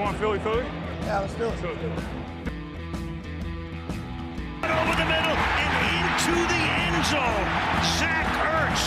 [0.00, 0.64] want Philly Philly?
[1.02, 1.52] Yeah, let's do it.
[4.64, 7.48] Over the middle and into the end zone.
[7.98, 8.84] Zach Ertz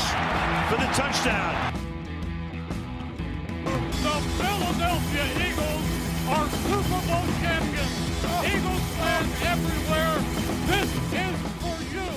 [0.69, 1.53] for the touchdown.
[4.05, 5.85] The Philadelphia Eagles
[6.33, 7.93] are Super Bowl champions.
[8.51, 10.15] Eagles fans everywhere,
[10.65, 12.09] this is for you.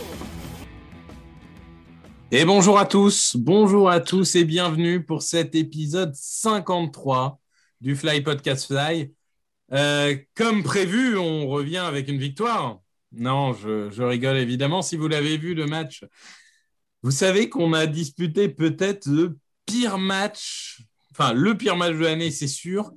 [2.30, 7.38] Et bonjour à tous, bonjour à tous et bienvenue pour cet épisode 53
[7.86, 9.14] du Fly Podcast Fly.
[9.72, 12.80] Euh, comme prévu, on revient avec une victoire.
[13.12, 14.82] Non, je, rigole évidemment.
[14.82, 16.04] Si vous l'avez vu, le match,
[17.04, 20.82] vous savez qu'on a disputé peut-être le pire match,
[21.12, 22.90] enfin le pire match de l'année, c'est sûr,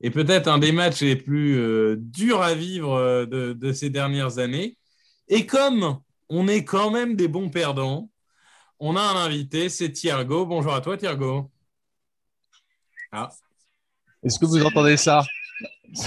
[0.00, 3.90] et peut-être un des matchs les plus euh, durs à vivre euh, de, de ces
[3.90, 4.76] dernières années.
[5.28, 8.10] Et comme on est quand même des bons perdants,
[8.80, 10.46] on a un invité, c'est Thiergo.
[10.46, 11.48] Bonjour à toi, Thiergo.
[13.12, 13.30] Ah,
[14.24, 15.22] Est-ce que vous entendez ça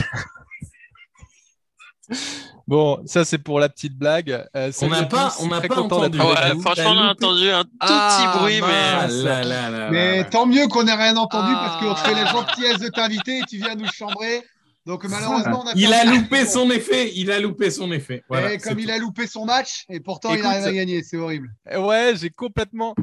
[2.67, 4.44] Bon, ça c'est pour la petite blague.
[4.55, 6.19] Euh, on n'a pas, on n'a très pas content entendu.
[6.19, 6.61] Ouais, vous.
[6.61, 10.17] franchement, on a entendu un tout Ah, petit bruit, Ah mais là là là Mais
[10.17, 10.23] là.
[10.23, 11.77] tant mieux qu'on n'ait rien entendu Ah.
[11.80, 14.41] parce qu'on fait la gentillesse de t'inviter et tu viens nous chambrer.
[14.88, 17.11] Donc malheureusement, on a Il a loupé son effet.
[17.16, 18.23] Il a loupé son effet.
[18.29, 20.72] Voilà, et c'est comme il a loupé son match, et pourtant il Écoute, arrive à
[20.73, 21.50] gagner, c'est horrible.
[21.75, 22.95] Ouais, j'ai complètement,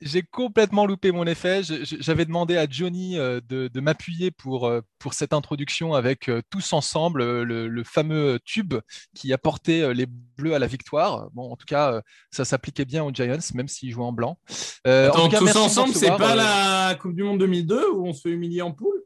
[0.00, 1.62] j'ai complètement loupé mon effet.
[1.62, 6.40] J'avais demandé à Johnny euh, de, de m'appuyer pour, euh, pour cette introduction avec euh,
[6.50, 8.74] tous ensemble le, le fameux tube
[9.14, 11.30] qui a porté les Bleus à la victoire.
[11.32, 14.38] Bon, en tout cas, ça s'appliquait bien aux Giants, même s'ils jouaient en blanc.
[14.86, 18.12] Euh, en tout cas, tous ensemble, c'est pas la Coupe du Monde 2002 où on
[18.12, 19.02] se fait humilier en poule?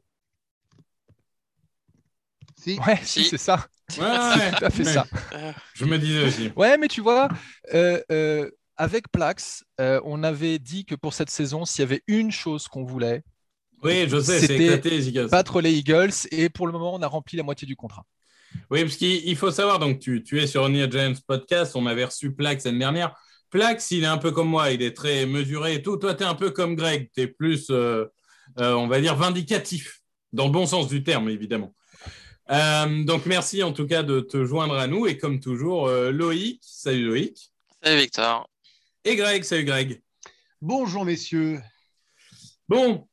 [2.57, 2.79] Si.
[2.87, 3.29] Ouais, si, Si.
[3.29, 3.65] c'est ça.
[3.97, 4.51] Ouais, ouais.
[4.57, 4.93] Tout à fait Ouais.
[4.93, 5.05] ça.
[5.73, 6.51] Je me disais aussi.
[6.55, 7.27] Ouais, mais tu vois,
[7.73, 12.03] euh, euh, avec Plax, euh, on avait dit que pour cette saison, s'il y avait
[12.07, 13.23] une chose qu'on voulait,
[13.83, 15.27] Oui, je sais, c'est C'était éclaté les Eagles.
[15.29, 18.05] battre les Eagles, et pour le moment, on a rempli la moitié du contrat.
[18.69, 21.85] Oui, parce qu'il il faut savoir, donc tu, tu es sur Nia James Podcast, on
[21.87, 23.15] avait reçu Plax l'année dernière.
[23.49, 25.97] Plax, il est un peu comme moi, il est très mesuré et tout.
[25.97, 28.05] Toi, tu es un peu comme Greg, tu es plus, euh,
[28.59, 31.75] euh, on va dire, vindicatif, dans le bon sens du terme, évidemment.
[32.51, 35.07] Euh, donc, merci en tout cas de te joindre à nous.
[35.07, 37.51] Et comme toujours, euh, Loïc, salut Loïc.
[37.83, 38.49] Salut Victor.
[39.05, 40.01] Et Greg, salut Greg.
[40.61, 41.59] Bonjour messieurs.
[42.69, 43.05] Bon,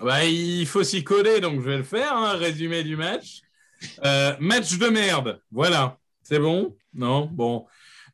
[0.00, 3.42] bah, il faut s'y coller, donc je vais le faire, un résumé du match.
[4.06, 6.74] Euh, match de merde, voilà, c'est bon?
[6.94, 7.28] Non?
[7.30, 7.66] Bon.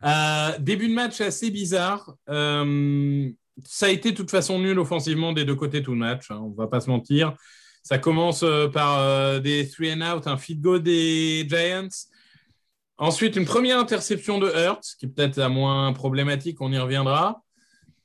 [0.03, 2.17] Euh, début de match assez bizarre.
[2.29, 3.31] Euh,
[3.65, 6.41] ça a été de toute façon nul offensivement des deux côtés tout le match, hein,
[6.43, 7.37] on va pas se mentir.
[7.85, 11.89] Ça commence par des three and out, un feed goal des Giants.
[13.01, 17.43] Ensuite, une première interception de Hurts, qui peut-être la moins problématique, on y reviendra.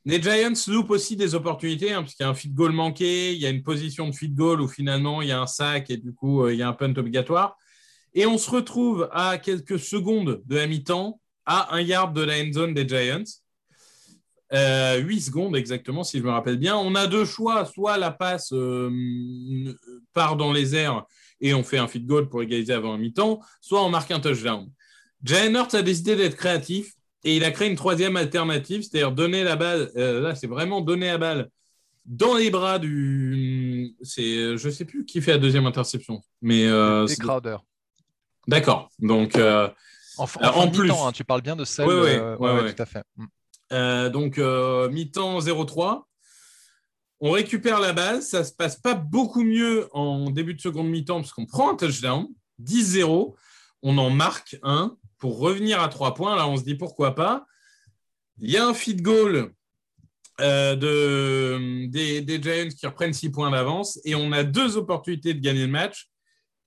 [0.06, 3.42] Les Giants loupent aussi des opportunités, hein, puisqu'il y a un feed goal manqué, il
[3.42, 5.98] y a une position de feed goal où finalement il y a un sac et
[5.98, 7.58] du coup euh, il y a un punt obligatoire.
[8.14, 12.40] Et on se retrouve à quelques secondes de la mi-temps, à un yard de la
[12.40, 13.24] end zone des Giants.
[14.54, 16.78] Euh, 8 secondes exactement, si je me rappelle bien.
[16.78, 19.76] On a deux choix, soit la passe euh,
[20.14, 21.04] part dans les airs
[21.42, 24.22] et on fait un feed goal pour égaliser avant la mi-temps, soit on marque un
[24.22, 24.70] touchdown.
[25.25, 26.94] Jalen Hurts a décidé d'être créatif
[27.24, 30.81] et il a créé une troisième alternative, c'est-à-dire donner la balle, euh, là c'est vraiment
[30.81, 31.50] donner la balle
[32.06, 33.96] dans les bras du...
[34.03, 36.66] C'est, je ne sais plus qui fait la deuxième interception, mais...
[36.68, 37.58] euh, c'est- Crowder.
[38.47, 39.35] D'accord, donc...
[39.38, 39.68] euh,
[40.18, 40.28] En,
[40.69, 40.91] plus.
[40.91, 41.88] hein, tu parles bien de celle.
[41.88, 42.74] Ouais, euh, ouais, ouais.
[42.75, 43.03] tout à fait.
[43.18, 43.25] Mm.
[43.74, 46.03] Euh, donc, euh, mi-temps 0-3.
[47.19, 48.22] On récupère la balle.
[48.22, 51.75] Ça se passe pas beaucoup mieux en début de seconde mi-temps parce qu'on prend un
[51.75, 52.28] touchdown,
[52.62, 53.34] 10-0.
[53.81, 56.36] On en marque un pour revenir à 3 points.
[56.36, 57.46] Là, on se dit pourquoi pas.
[58.40, 59.52] Il y a un feed goal
[60.42, 65.40] euh, de, des, Giants qui reprennent 6 points d'avance et on a deux opportunités de
[65.40, 66.09] gagner le match.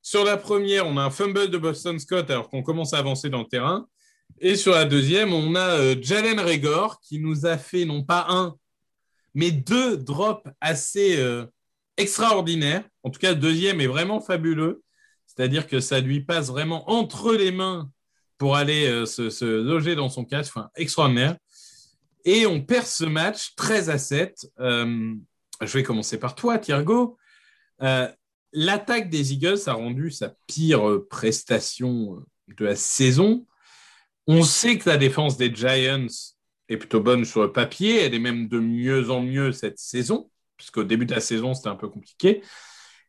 [0.01, 3.29] Sur la première, on a un fumble de Boston Scott alors qu'on commence à avancer
[3.29, 3.87] dans le terrain.
[4.41, 8.27] Et sur la deuxième, on a euh, Jalen Regor qui nous a fait non pas
[8.29, 8.55] un,
[9.35, 11.45] mais deux drops assez euh,
[11.97, 12.85] extraordinaires.
[13.03, 14.83] En tout cas, le deuxième est vraiment fabuleux.
[15.27, 17.91] C'est-à-dire que ça lui passe vraiment entre les mains
[18.39, 20.53] pour aller euh, se, loger dans son casque.
[20.57, 21.37] Enfin, extraordinaire.
[22.25, 24.47] Et on perd ce match 13 à 7.
[24.61, 25.15] Euh,
[25.61, 27.19] je vais commencer par toi, Thiergo.
[27.83, 28.09] Euh,
[28.55, 32.25] L'attaque des Eagles a rendu sa pire prestation
[32.57, 33.47] de la saison.
[34.27, 36.07] On sait que la défense des Giants
[36.71, 38.01] est plutôt bonne sur le papier.
[38.01, 41.69] Elle est même de mieux en mieux cette saison, puisqu'au début de la saison, c'était
[41.69, 42.43] un peu compliqué.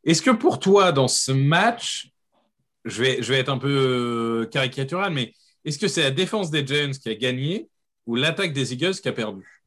[0.04, 2.12] Est-ce que pour toi, dans ce match,
[2.86, 5.34] je vais, je vais être un peu euh, caricatural, mais
[5.66, 7.70] est-ce que c'est la défense des Giants qui a gagné
[8.06, 9.64] ou l'attaque des Eagles qui a perdu?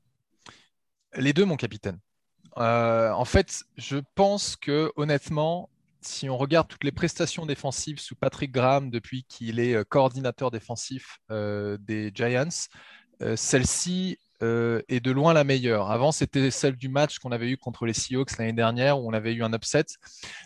[1.17, 1.99] Les deux, mon capitaine.
[2.59, 5.69] Euh, en fait, je pense que honnêtement,
[6.01, 10.51] si on regarde toutes les prestations défensives sous Patrick Graham depuis qu'il est euh, coordinateur
[10.51, 12.69] défensif des Giants,
[13.23, 15.91] euh, celle-ci euh, est de loin la meilleure.
[15.91, 19.13] Avant, c'était celle du match qu'on avait eu contre les Seahawks l'année dernière où on
[19.13, 19.85] avait eu un upset.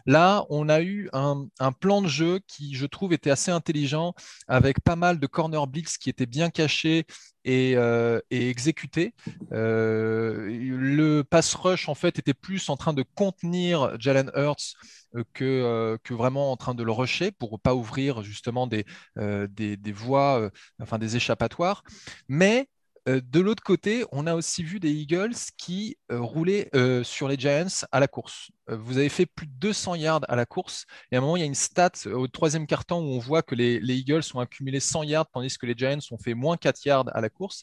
[0.04, 1.46] Là, on a eu un,
[1.80, 4.14] plan de jeu qui, je trouve, était assez intelligent
[4.48, 7.06] avec pas mal de corner blitz qui étaient bien cachés
[7.46, 9.14] et, euh, exécutés.
[9.52, 14.74] Euh, le pass rush, en fait, était plus en train de contenir Jalen Hurts
[15.14, 18.84] euh, que, vraiment en train de le rusher pour ne pas ouvrir justement des,
[19.16, 20.50] des, voies,
[20.80, 21.82] enfin des échappatoires.
[22.28, 22.68] Mais
[23.06, 27.36] de l'autre côté, on a aussi vu des Eagles qui euh, roulaient euh, sur les
[27.36, 28.50] Giants à la course.
[28.68, 30.86] Euh, vous avez fait plus de 200 yards à la course.
[31.12, 33.18] Et à un moment, il y a une stat euh, au troisième quart-temps où on
[33.18, 36.34] voit que les, les Eagles ont accumulé 100 yards, tandis que les Giants ont fait
[36.34, 37.62] moins 4 yards à la course.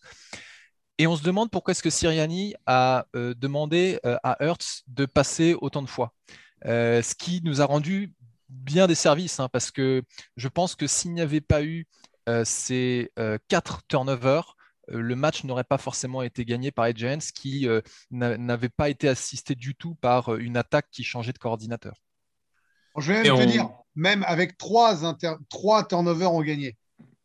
[0.98, 5.06] Et on se demande pourquoi est-ce que Siriani a euh, demandé euh, à Hertz de
[5.06, 6.14] passer autant de fois.
[6.66, 8.14] Euh, ce qui nous a rendu
[8.48, 10.04] bien des services, hein, parce que
[10.38, 11.88] je pense que s'il n'y avait pas eu
[12.30, 16.94] euh, ces euh, quatre turnovers, euh, le match n'aurait pas forcément été gagné par les
[16.96, 17.82] Giants qui euh,
[18.12, 21.94] n'a- n'avaient pas été assistés du tout par euh, une attaque qui changeait de coordinateur.
[22.98, 26.76] Je vais même Et te on- dire, même avec trois, inter- trois turnovers, on gagnait.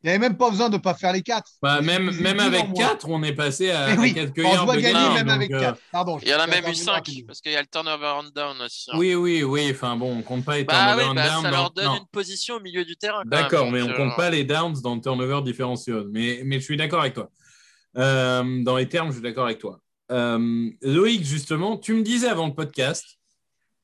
[0.05, 1.51] Il n'y avait même pas besoin de ne pas faire les quatre.
[1.61, 2.73] Bah, même, même avec.
[2.73, 5.15] 4, on est passé à, Mais à oui, quelques on yards doit de gagner gain,
[5.15, 5.81] même avec euh, quatre.
[5.91, 6.19] Pardon.
[6.23, 7.27] Il y en a même eu terminer 5 rapidement.
[7.27, 8.89] parce qu'il y a le turnover on down aussi.
[8.93, 8.97] hein.
[8.97, 9.69] Oui, oui, oui.
[9.73, 11.71] Enfin bon, on compte pas les Bah turnover oui, and bah, down ça dans- leur
[11.73, 11.97] donne non.
[11.99, 13.23] une position au milieu du terrain.
[13.27, 16.05] D'accord, mais on donc, compte euh, pas les downs dans le turnover différentiel.
[16.13, 17.29] Mais, mais je suis d'accord avec toi.
[17.99, 19.81] Euh, dans les termes, je suis d'accord avec toi.
[20.11, 23.05] Euh, Loïc, justement, tu me disais avant le podcast,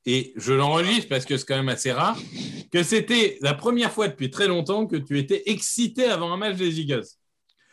[0.07, 2.17] et je l'enregistre parce que c'est quand même assez rare,
[2.71, 6.57] que c'était la première fois depuis très longtemps que tu étais excité avant un match
[6.57, 7.05] des Eagles.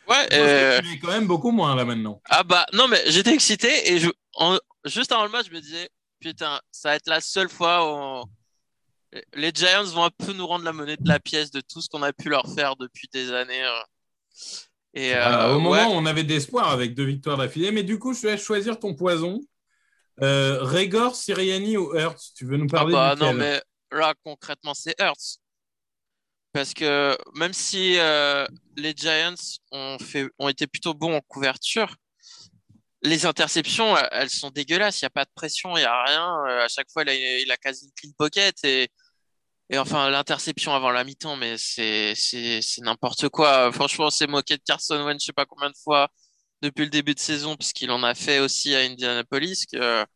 [0.08, 2.20] Ouais, euh, tu l'es quand même beaucoup moins là maintenant.
[2.28, 5.60] ah bah non, mais j'étais excité et je, en- juste avant le match, je me
[5.60, 5.88] disais,
[6.20, 10.46] putain, ça va être la seule fois où on- les Giants vont un peu nous
[10.46, 13.08] rendre la monnaie de la pièce de tout ce qu'on a pu leur faire depuis
[13.12, 13.62] des années.
[14.94, 15.86] Et Voilà, euh, au moment ouais.
[15.90, 18.78] où on avait d'espoir avec deux victoires d'affilée, mais du coup, je te laisse choisir
[18.78, 19.40] ton poison.
[20.22, 22.34] Euh, Régor, Siriani ou Hertz?
[22.34, 23.16] Tu veux nous Ah parler bah duquel?
[23.16, 25.38] non, mais là, concrètement, c'est Hurts.
[26.52, 28.46] Parce que même si euh,
[28.76, 29.34] les Giants
[29.70, 31.96] ont, fait, ont été plutôt bons en couverture,
[33.02, 35.00] les interceptions, elles- sont dégueulasses.
[35.02, 36.44] Il n'y a pas de pression, il n'y a rien.
[36.64, 38.56] À chaque fois, il a, il a quasi une clean pocket.
[38.64, 38.88] Et,
[39.72, 43.72] et enfin, l'interception avant la mi-temps, mais c'est c'est- c'est n'importe quoi.
[43.72, 46.08] Franchement, on s'est moqué de Carson Wentz je sais pas combien de fois
[46.62, 49.66] depuis le début de saison, puisqu'il en a fait aussi à Indianapolis.
[49.72, 50.06] Que,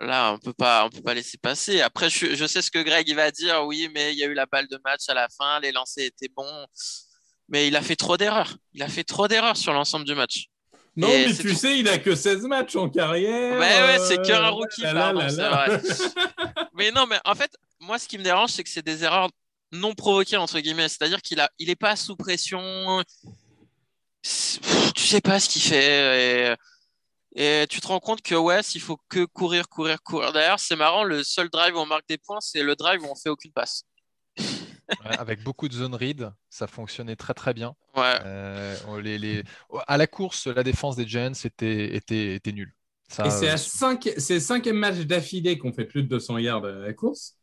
[0.00, 1.80] Là, on peut pas, on peut pas laisser passer.
[1.80, 3.64] Après, je, sais ce que Greg va dire.
[3.64, 6.04] Oui, mais il y a eu la balle de match à la fin, les lancers
[6.06, 6.66] étaient bons,
[7.48, 8.56] mais il a fait trop d'erreurs.
[8.72, 10.46] Il a fait trop d'erreurs sur l'ensemble du match.
[10.96, 11.54] Non, Et mais tu tout.
[11.54, 13.58] sais, il a que 16 matchs en carrière.
[13.58, 15.20] Ouais, ouais, c'est euh, qu'un rookie, là, pardon.
[16.74, 17.50] Mais non, mais en fait,
[17.80, 19.28] moi, ce qui me dérange, c'est que c'est des erreurs
[19.72, 20.88] non provoquées entre guillemets.
[20.88, 23.02] C'est-à-dire qu'il a, il est pas sous pression.
[24.22, 24.60] Pff,
[24.94, 26.50] Tu sais pas ce qu'il fait.
[26.52, 26.54] Et...
[27.36, 30.32] Et tu te rends compte que ouais, s'il faut que courir, courir, courir.
[30.32, 33.06] D'ailleurs, c'est marrant, le seul drive où on marque des points, c'est le drive où
[33.10, 33.82] on fait aucune passe.
[35.00, 37.74] Avec beaucoup de zone read, ça fonctionnait très très bien.
[37.96, 38.20] Ouais.
[38.20, 39.42] Euh, on- les, les-
[39.86, 42.74] À la course, la défense des Giants était, était, était nulle.
[43.08, 46.08] Ça, Et c'est euh, à cinq, c'est le cinquième match d'affilée qu'on fait plus de
[46.08, 47.36] 200 yards à la course.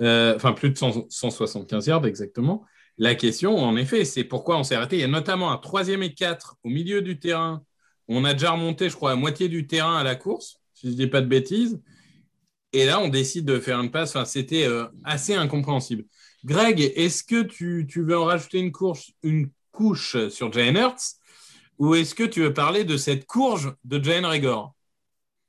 [0.00, 2.64] Euh, enfin, plus de 100 175 yards exactement.
[2.98, 4.96] La question, en effet, c'est pourquoi on s'est arrêté.
[4.96, 7.64] Il y a notamment un troisième et quatre au milieu du terrain.
[8.08, 10.92] On a déjà remonté, je crois, à moitié du terrain à la course, si je
[10.92, 11.80] ne dis pas de bêtises.
[12.72, 14.10] Et là, on décide de faire une passe.
[14.16, 16.04] Enfin, c'était euh, assez incompréhensible.
[16.44, 21.16] Greg, est-ce que tu, veux en rajouter une, couche sur Jalen Hurts
[21.78, 24.74] ou est-ce que tu veux parler de cette courge de Jalen Rigor?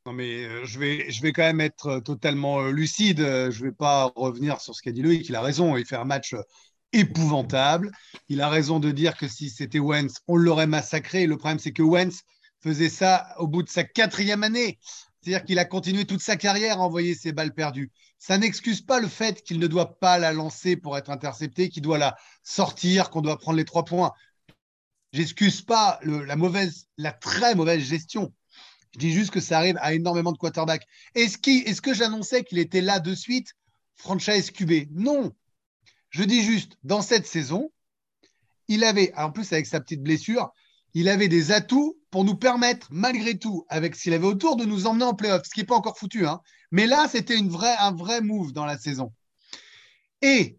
[0.06, 3.20] Non, mais euh, je, vais, je vais quand même être euh, totalement euh, lucide.
[3.20, 5.30] Je ne vais pas revenir sur ce qu'a dit Loïc.
[5.30, 5.78] Il a raison.
[5.78, 6.36] Il fait un match
[6.92, 7.92] épouvantable.
[8.28, 11.26] Il a raison de dire que si c'était Wentz, on l'aurait massacré.
[11.26, 12.24] Le problème, c'est que Wentz
[12.62, 14.80] faisait ça au bout de sa quatrième année.
[15.22, 17.92] C'est-à-dire qu'il a continué toute sa carrière à envoyer ses balles perdues.
[18.26, 21.84] Ça n'excuse pas le fait qu'il ne doit pas la lancer pour être intercepté, qu'il
[21.84, 24.14] doit la sortir, qu'on doit prendre les trois points.
[25.12, 28.34] J'excuse pas la mauvaise, la très mauvaise gestion.
[28.94, 30.88] Je dis juste que ça arrive à énormément de quarterbacks.
[31.16, 33.56] Est-ce que j'annonçais qu'il était là de suite,
[33.98, 35.34] franchise QB Non.
[36.10, 37.74] Je dis juste, dans cette saison,
[38.70, 40.50] il avait, en plus avec sa petite blessure,
[40.94, 44.66] il avait des atouts pour nous permettre, malgré tout, avec ce qu'il avait autour, de
[44.66, 46.28] nous emmener en playoff, ce qui n'est pas encore foutu.
[46.28, 46.42] hein.
[46.72, 49.14] Mais là, c'était une vraie, un vrai move dans la saison.
[50.22, 50.58] Et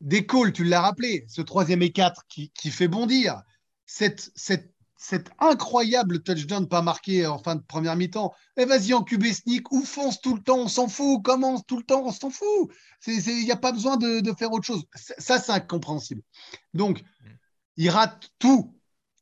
[0.00, 3.42] des calls, tu l'as rappelé, ce troisième et quatre qui, qui fait bondir,
[3.86, 8.32] cette, cette cet incroyable touchdown pas marqué en fin de première mi-temps.
[8.56, 11.22] Et vas-y en QB sneak ou fonce tout le temps, on s'en fout.
[11.22, 12.70] Commence tout le temps, on s'en fout.
[13.06, 14.84] Il n'y a pas besoin de, de faire autre chose.
[14.94, 16.22] Ça, c'est incompréhensible.
[16.74, 17.02] Donc,
[17.76, 18.75] il rate tout.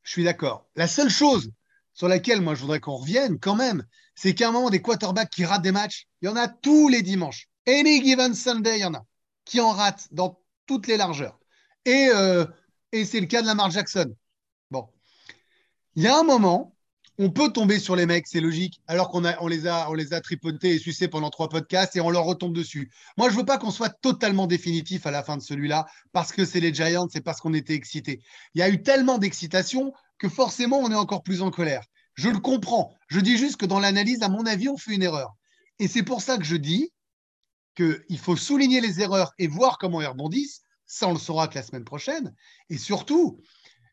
[0.04, 0.68] Je suis d'accord.
[0.76, 1.50] La seule chose
[1.94, 3.84] sur laquelle moi je voudrais qu'on revienne quand même,
[4.14, 6.88] c'est qu'à un moment, des quarterbacks qui ratent des matchs, il y en a tous
[6.88, 7.48] les dimanches.
[7.66, 9.04] Any given Sunday, il y en a
[9.44, 11.38] qui en ratent dans toutes les largeurs.
[11.84, 12.46] Et, euh,
[12.92, 14.14] et c'est le cas de Lamar Jackson.
[14.70, 14.88] Bon.
[15.96, 16.73] Il y a un moment,
[17.18, 20.78] on peut tomber sur les mecs, c'est logique, alors qu'on on les, a, tripotés et
[20.78, 22.90] sucés pendant trois podcasts et on leur retombe dessus.
[23.16, 26.44] Moi, je veux pas qu'on soit totalement définitif à la fin de celui-là parce que
[26.44, 28.20] c'est les Giants, c'est parce qu'on était excités.
[28.54, 31.84] Il y a eu tellement d'excitation que forcément, on est encore plus en colère.
[32.14, 32.94] Je le comprends.
[33.08, 35.34] Je dis juste que dans l'analyse, à mon avis, on fait une erreur.
[35.78, 36.92] Et c'est pour ça que je dis
[37.76, 40.62] qu'il faut souligner les erreurs et voir comment ils rebondissent.
[40.86, 42.34] Ça, on le saura que la semaine prochaine.
[42.70, 43.40] Et surtout,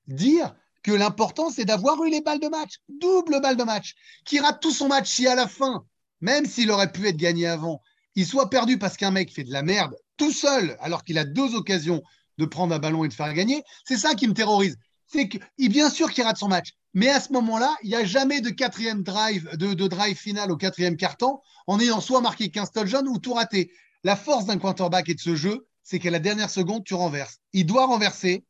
[0.07, 3.95] dire que l'important, c'est d'avoir eu les balles de match, double balle de match,
[4.25, 5.85] qui rate tout son match si à la fin,
[6.21, 7.81] même s'il aurait pu être gagné avant,
[8.15, 11.25] il soit perdu parce qu'un mec fait de la merde tout seul, alors qu'il a
[11.25, 12.03] deux occasions
[12.37, 13.63] de prendre un ballon et de faire gagner.
[13.85, 14.77] C'est ça qui me terrorise.
[15.07, 18.05] C'est que, bien sûr qu'il rate son match, mais à ce moment-là, il n'y a
[18.05, 22.71] jamais de quatrième drive, de, drive final au quatrième carton en ayant soit marqué 15
[22.71, 23.71] touchdowns ou tout raté.
[24.03, 27.39] La force d'un quarterback et de ce jeu, c'est qu'à la dernière seconde, tu renverses.
[27.53, 28.43] Il doit renverser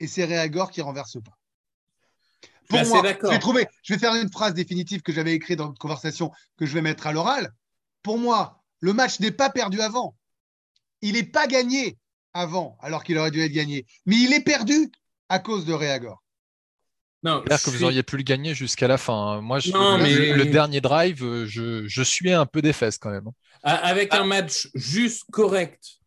[0.00, 1.37] et c'est Réagor qui renverse pas.
[2.68, 5.68] Pour moi, je vais, trouver, je vais faire une phrase définitive que j'avais écrite dans
[5.68, 7.52] une conversation que je vais mettre à l'oral.
[8.02, 10.16] Pour moi, le match n'est pas perdu avant.
[11.00, 11.96] Il n'est pas gagné
[12.34, 13.86] avant, alors qu'il aurait dû être gagné.
[14.04, 14.92] Mais il est perdu
[15.28, 16.22] à cause de Réagor.
[17.24, 19.14] Non, que vous auriez pu le gagner jusqu'à la fin.
[19.14, 19.40] Hein.
[19.40, 23.28] Moi, le, dernier drive, je, suis un peu des fesses quand même.
[23.62, 25.98] Avec un match juste correct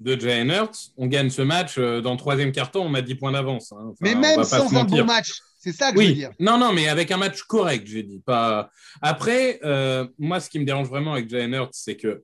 [0.00, 3.32] de Hurts, on gagne ce match euh, dans le troisième carton, on met 10 points
[3.32, 3.72] d'avance.
[3.72, 3.92] Hein.
[4.00, 6.04] mais même sans un bon match, c'est ça que oui.
[6.04, 6.32] je veux dire.
[6.40, 8.20] Non, non, mais avec un match correct, j'ai dit.
[8.20, 8.70] Pas...
[9.02, 12.22] Après, euh, moi, ce qui me dérange vraiment avec Jalen Hurts, c'est que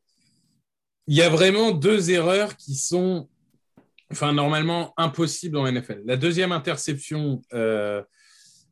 [1.07, 3.29] il y a vraiment deux erreurs qui sont,
[4.11, 6.03] enfin, normalement impossibles en NFL.
[6.07, 8.03] La deuxième interception euh,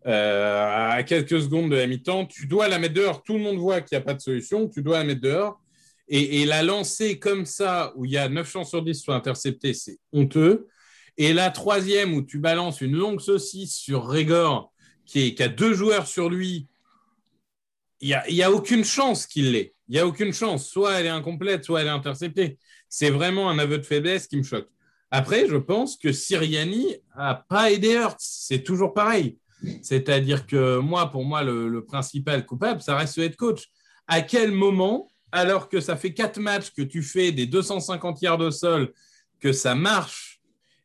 [0.07, 3.23] à quelques secondes de la mi-temps, tu dois la mettre dehors.
[3.23, 5.61] Tout le monde voit qu'il n'y a pas de solution, tu dois la mettre dehors.
[6.09, 9.73] Et, la lancer comme ça, où il y a 9 chances sur 10 soit interceptée,
[9.73, 10.69] c'est honteux.
[11.17, 14.73] Et la troisième, où tu balances une longue saucisse sur Régor,
[15.07, 16.67] qui, a deux joueurs sur lui,
[18.01, 19.75] il n'y a, a aucune chance qu'il l'ait.
[19.89, 20.69] Il n'y a aucune chance.
[20.69, 22.59] Soit elle est incomplète, soit elle est interceptée.
[22.89, 24.69] C'est vraiment un aveu de faiblesse qui me choque.
[25.11, 28.17] Après, je pense que Siriani n'a pas aidé Hurts.
[28.19, 29.39] C'est toujours pareil.
[29.83, 33.69] C'est-à-dire que moi, pour moi, le, principal coupable, ça reste le head coach.
[34.07, 38.39] À quel moment, alors que ça fait quatre matchs que tu fais des 250 yards
[38.39, 38.93] de sol,
[39.41, 40.34] que ça marche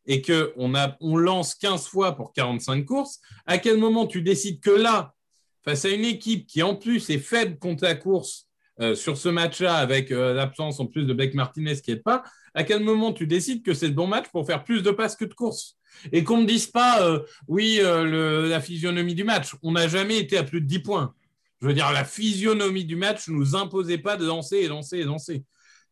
[0.06, 4.72] et qu'on on lance 15 fois pour 45 courses, à quel moment tu décides que
[4.72, 5.14] là,
[5.64, 8.48] face à une équipe qui en plus est faible contre la course
[8.82, 12.24] euh, sur ce match-là, avec euh, l'absence en plus de Blake Martinez qui n'est pas,
[12.54, 15.16] à quel moment tu décides que c'est le bon match pour faire plus de passes
[15.16, 15.78] que de courses?
[16.14, 19.56] Et qu'on ne dise pas, euh, oui, la physionomie du match.
[19.64, 21.14] On n'a jamais été à plus de 10 points.
[21.62, 25.00] Je veux dire, la physionomie du match ne nous imposait pas de lancer et lancer
[25.00, 25.44] et lancer.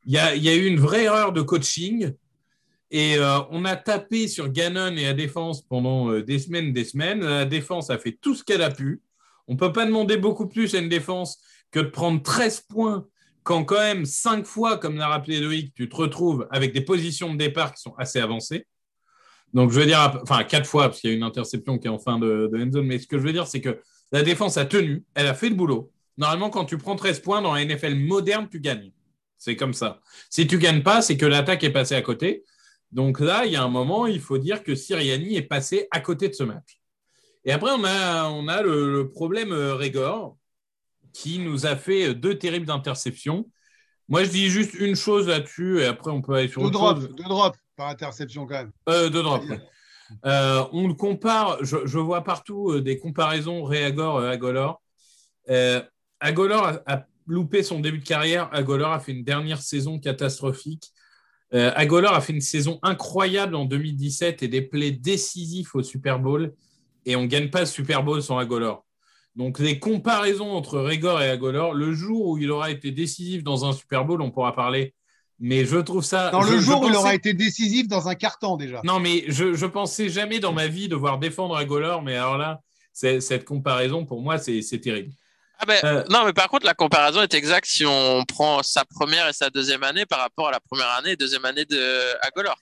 [0.05, 2.13] Il y a, eu une vraie erreur de coaching.
[2.89, 7.21] Et euh, on a tapé sur Gannon et la défense pendant des semaines, des semaines.
[7.21, 9.01] La défense a fait tout ce qu'elle a pu.
[9.47, 11.39] On ne peut pas demander beaucoup plus à une défense
[11.71, 13.05] que de prendre 13 points
[13.47, 17.31] quand quand même 5 fois, comme l'a rappelé Loïc, tu te retrouves avec des positions
[17.31, 18.67] de départ qui sont assez avancées.
[19.53, 21.89] Donc, je veux dire, enfin, quatre fois, parce qu'il y a une interception qui est
[21.89, 22.87] en fin de, de end zone.
[22.87, 23.79] Mais ce que je veux dire, c'est que
[24.11, 25.91] la défense a tenu, elle a fait le boulot.
[26.17, 28.91] Normalement, quand tu prends 13 points dans la NFL moderne, tu gagnes.
[29.37, 30.01] C'est comme ça.
[30.29, 32.43] Si tu ne gagnes pas, c'est que l'attaque est passée à côté.
[32.91, 35.99] Donc là, il y a un moment, il faut dire que Siriani est passé à
[35.99, 36.79] côté de ce match.
[37.45, 40.37] Et après, on a, on a le, problème euh, Régor,
[41.13, 43.49] qui nous a fait deux terribles interceptions.
[44.09, 47.07] Moi, je dis juste une chose là-dessus, et après, on peut aller sur deux drops,
[47.09, 48.71] Deux drops par interception quand même.
[48.89, 49.43] Euh, de drop.
[50.25, 54.81] Euh, on le compare, je, vois partout euh, des comparaisons Réagor Agolor.
[56.19, 58.49] Agolor a, loupé son début de carrière.
[58.53, 60.91] Agolor a fait une dernière saison catastrophique.
[61.51, 66.53] Agolor a fait une saison incroyable en 2017 et des plays décisifs au Super Bowl.
[67.05, 68.85] Et on ne gagne pas le Super Bowl sans Agolor.
[69.35, 73.65] Donc les comparaisons entre Régor et Agolor, le jour où il aura été décisif dans
[73.65, 74.93] un Super Bowl, on pourra parler
[75.39, 76.31] mais je trouve ça.
[76.31, 78.81] Dans le jour où il aura été décisif dans un carton déjà.
[78.83, 82.61] Non, mais je, je pensais jamais dans ma vie devoir défendre Agolor, mais alors là,
[82.93, 85.11] cette comparaison, pour moi, c'est terrible.
[85.59, 88.85] Ah ben, euh, Non, mais par contre, la comparaison est exacte si on prend sa
[88.85, 92.25] première et sa deuxième année par rapport à la première année et deuxième année de
[92.25, 92.55] Agolor.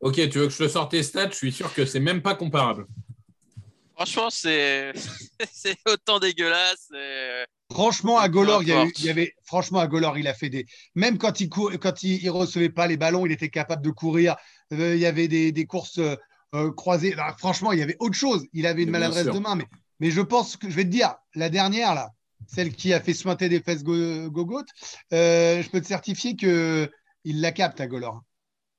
[0.00, 1.30] Ok, tu veux que je te sorte tes stats?
[1.30, 2.86] Je suis sûr que c'est même pas comparable.
[3.94, 4.92] Franchement, c'est
[5.52, 6.88] c'est autant dégueulasse.
[6.94, 8.98] et- Franchement, à Golor, il y, a eu- importe.
[8.98, 10.66] il y avait, franchement, à Golor, il a fait des.
[10.96, 11.70] Même quand il cour...
[11.80, 14.34] quand il, il recevait pas les ballons, il était capable de courir.
[14.72, 16.16] Euh, il y avait des, des courses euh,
[16.54, 17.12] euh, croisées.
[17.12, 18.44] Alors, franchement, il y avait autre chose.
[18.52, 19.54] Il avait une Mais maladresse de main.
[19.54, 19.66] Mais,
[20.00, 22.10] mais je pense que je vais te dire, la dernière là,
[22.46, 24.64] celle qui a fait suinter des fesses go Gogot,
[25.12, 26.90] euh, je peux te certifier que
[27.24, 28.22] il la capte à Golor.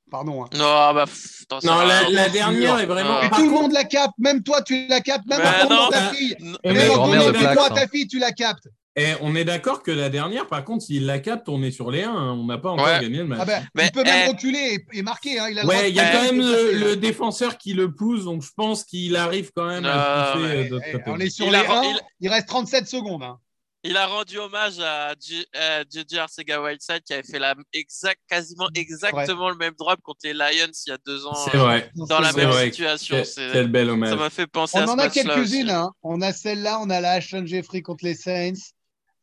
[0.09, 0.43] Pardon.
[0.43, 0.49] hein.
[0.55, 3.19] Non, bah, pff, attends, Non, la, dernière est vraiment.
[3.21, 3.25] Ah.
[3.25, 4.13] Et Par tout le monde la capte.
[4.17, 5.25] Même toi, tu la captes.
[5.25, 6.35] Même non, ta fille.
[6.65, 7.75] Même en on est toi, ça.
[7.75, 8.67] ta fille, tu la captes.
[8.95, 11.91] Eh, on est d'accord que la dernière, par contre, s'il la capte, on est sur
[11.91, 12.11] les 1.
[12.13, 12.99] On n'a pas encore Ouais.
[13.01, 13.39] gagné le match.
[13.41, 14.29] Ah ben, Mais, il peut même eh.
[14.29, 15.39] reculer et, et marquer.
[15.39, 15.47] hein.
[15.49, 16.95] Il a Ouais, il y a quand même le, hein.
[16.97, 20.71] défenseur qui le pousse, donc je pense qu'il arrive quand même à Non, pousser mais-
[20.73, 21.03] euh, Eh, côté.
[21.07, 21.83] On est sur Il les a- 1.
[21.83, 23.23] il- Il reste 37 secondes.
[23.23, 23.37] hein.
[23.83, 29.49] Il a rendu hommage à JJ Arcega Whiteside qui avait fait la exact, quasiment exactement
[29.49, 31.89] le même drop contre les Lions il y a deux ans C'est euh, vrai.
[31.95, 32.65] dans la même vrai.
[32.65, 33.23] situation.
[33.51, 34.13] Quel, bel Ça hommage.
[34.19, 35.71] m'a fait penser On à ce en a quelques-unes.
[35.71, 35.89] hein.
[36.03, 38.53] On a celle-là, on a la Ashton Jeffrey contre les Saints.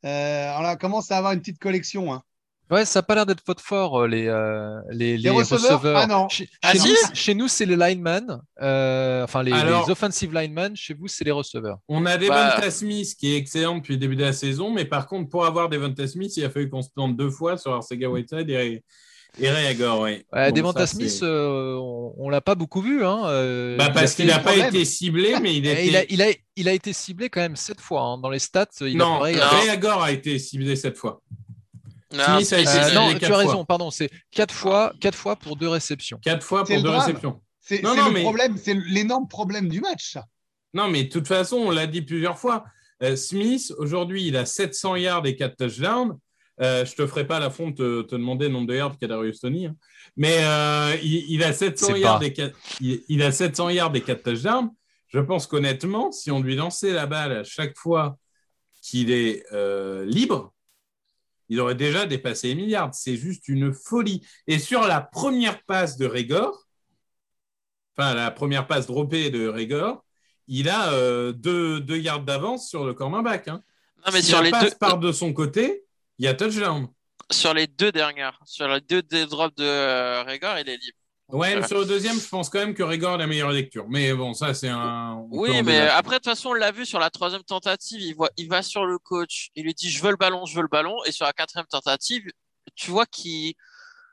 [0.04, 2.12] Euh, on a- commence à avoir une petite collection.
[2.12, 2.22] hein.
[2.70, 6.06] Ouais, ça n'a pas l'air d'être votre fort, euh, les, euh, les, les receveurs Ah
[6.06, 6.28] non.
[6.28, 9.90] Chez, Ah chez si nous, chez nous, c'est les linemen, euh, enfin les, Alors- les
[9.90, 10.76] offensive linemen.
[10.76, 11.78] Chez vous, c'est les receveurs.
[11.88, 12.18] On a Bah.
[12.18, 15.46] Devonta Smith qui est excellent depuis le début de la saison, mais par contre, pour
[15.46, 18.84] avoir Devonta Smith, il a fallu qu'on se plante deux fois sur Arcega Whiteside et,
[19.40, 20.00] et Ray Agor.
[20.00, 20.24] Ouais.
[20.86, 23.04] Smith, euh, on, on l'a pas beaucoup vu.
[23.04, 25.86] Hein, euh, Bah, a parce qu'il n'a pas été ciblé, mais il était.
[25.86, 28.18] il, a, il, a, il a été ciblé quand même sept fois hein.
[28.18, 28.66] dans les stats.
[28.80, 29.18] Il Non.
[29.20, 29.38] Ray
[29.70, 31.22] Agor a été ciblé cette fois.
[32.12, 33.36] Non, Smith a été Euh, ciblé non, quatre tu as fois.
[33.38, 36.18] raison, pardon, c'est quatre fois, quatre fois pour deux réceptions.
[36.22, 37.00] Quatre fois C'est pour deux drame.
[37.06, 37.40] réceptions.
[37.60, 40.12] C'est Non, c'est non, le mais- problème, c'est l'énorme problème du match.
[40.12, 40.24] ça.
[40.74, 42.64] Non, mais de toute façon, on l'a dit plusieurs fois.
[43.02, 46.18] euh, Smith, aujourd'hui, il a 700 yards et 4 touchdowns.
[46.60, 49.06] Euh, je te ferai pas l'affront de te, te demander le nombre de yards qu'a
[49.06, 49.66] Darius Tony.
[49.66, 49.76] hein.
[50.16, 53.94] Mais euh, il, il a 700 C'est yards et 4, il, il a 700 yards
[53.94, 54.70] et 4 touchdowns.
[55.06, 58.18] Je pense qu'honnêtement, si on lui lançait la balle à chaque fois
[58.82, 60.52] qu'il est euh, libre,
[61.48, 62.92] il aurait déjà dépassé les milliards.
[62.92, 64.26] C'est juste une folie.
[64.46, 66.66] Et sur la première passe de Régor,
[67.96, 70.04] enfin la première passe droppée de Régor,
[70.46, 73.48] il a euh, deux, deux yards d'avance sur le cornerback.
[73.48, 73.62] Hein.
[74.04, 75.84] Non, mais si sur la les, passe deux, part de son côté,
[76.18, 76.88] il y a touchdown.
[77.30, 80.98] sur les deux dernières, sur les deux drops de euh, Régor, il est libre.
[81.28, 83.50] Ouais, Euh, mais sur le deuxième, je pense quand même que Régor a la meilleure
[83.50, 83.84] lecture.
[83.88, 85.12] Mais bon, ça, c'est un.
[85.12, 88.14] on Oui, mais après, de toute façon, on l'a vu sur la troisième tentative, il,
[88.14, 90.62] voit, il va sur le coach, il lui dit je veux le ballon, je veux
[90.62, 92.24] le ballon, et sur la quatrième tentative,
[92.74, 93.54] tu vois qu'il.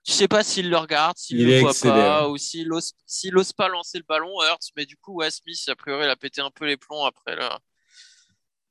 [0.05, 2.31] Je sais pas s'il le regarde, s'il Il le voit pas, ouais.
[2.31, 5.57] ou s'il ose, s'il ose pas lancer le ballon, Hurts, mais du coup, ouais, Smith,
[5.67, 7.59] a priori, il a pété un peu les plombs après la,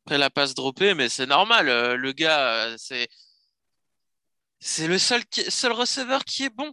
[0.05, 3.09] après la passe droppée, mais c'est normal, euh, le gars, euh, c'est.
[4.67, 6.73] C'est le seul, qui- seul receveur qui est bon.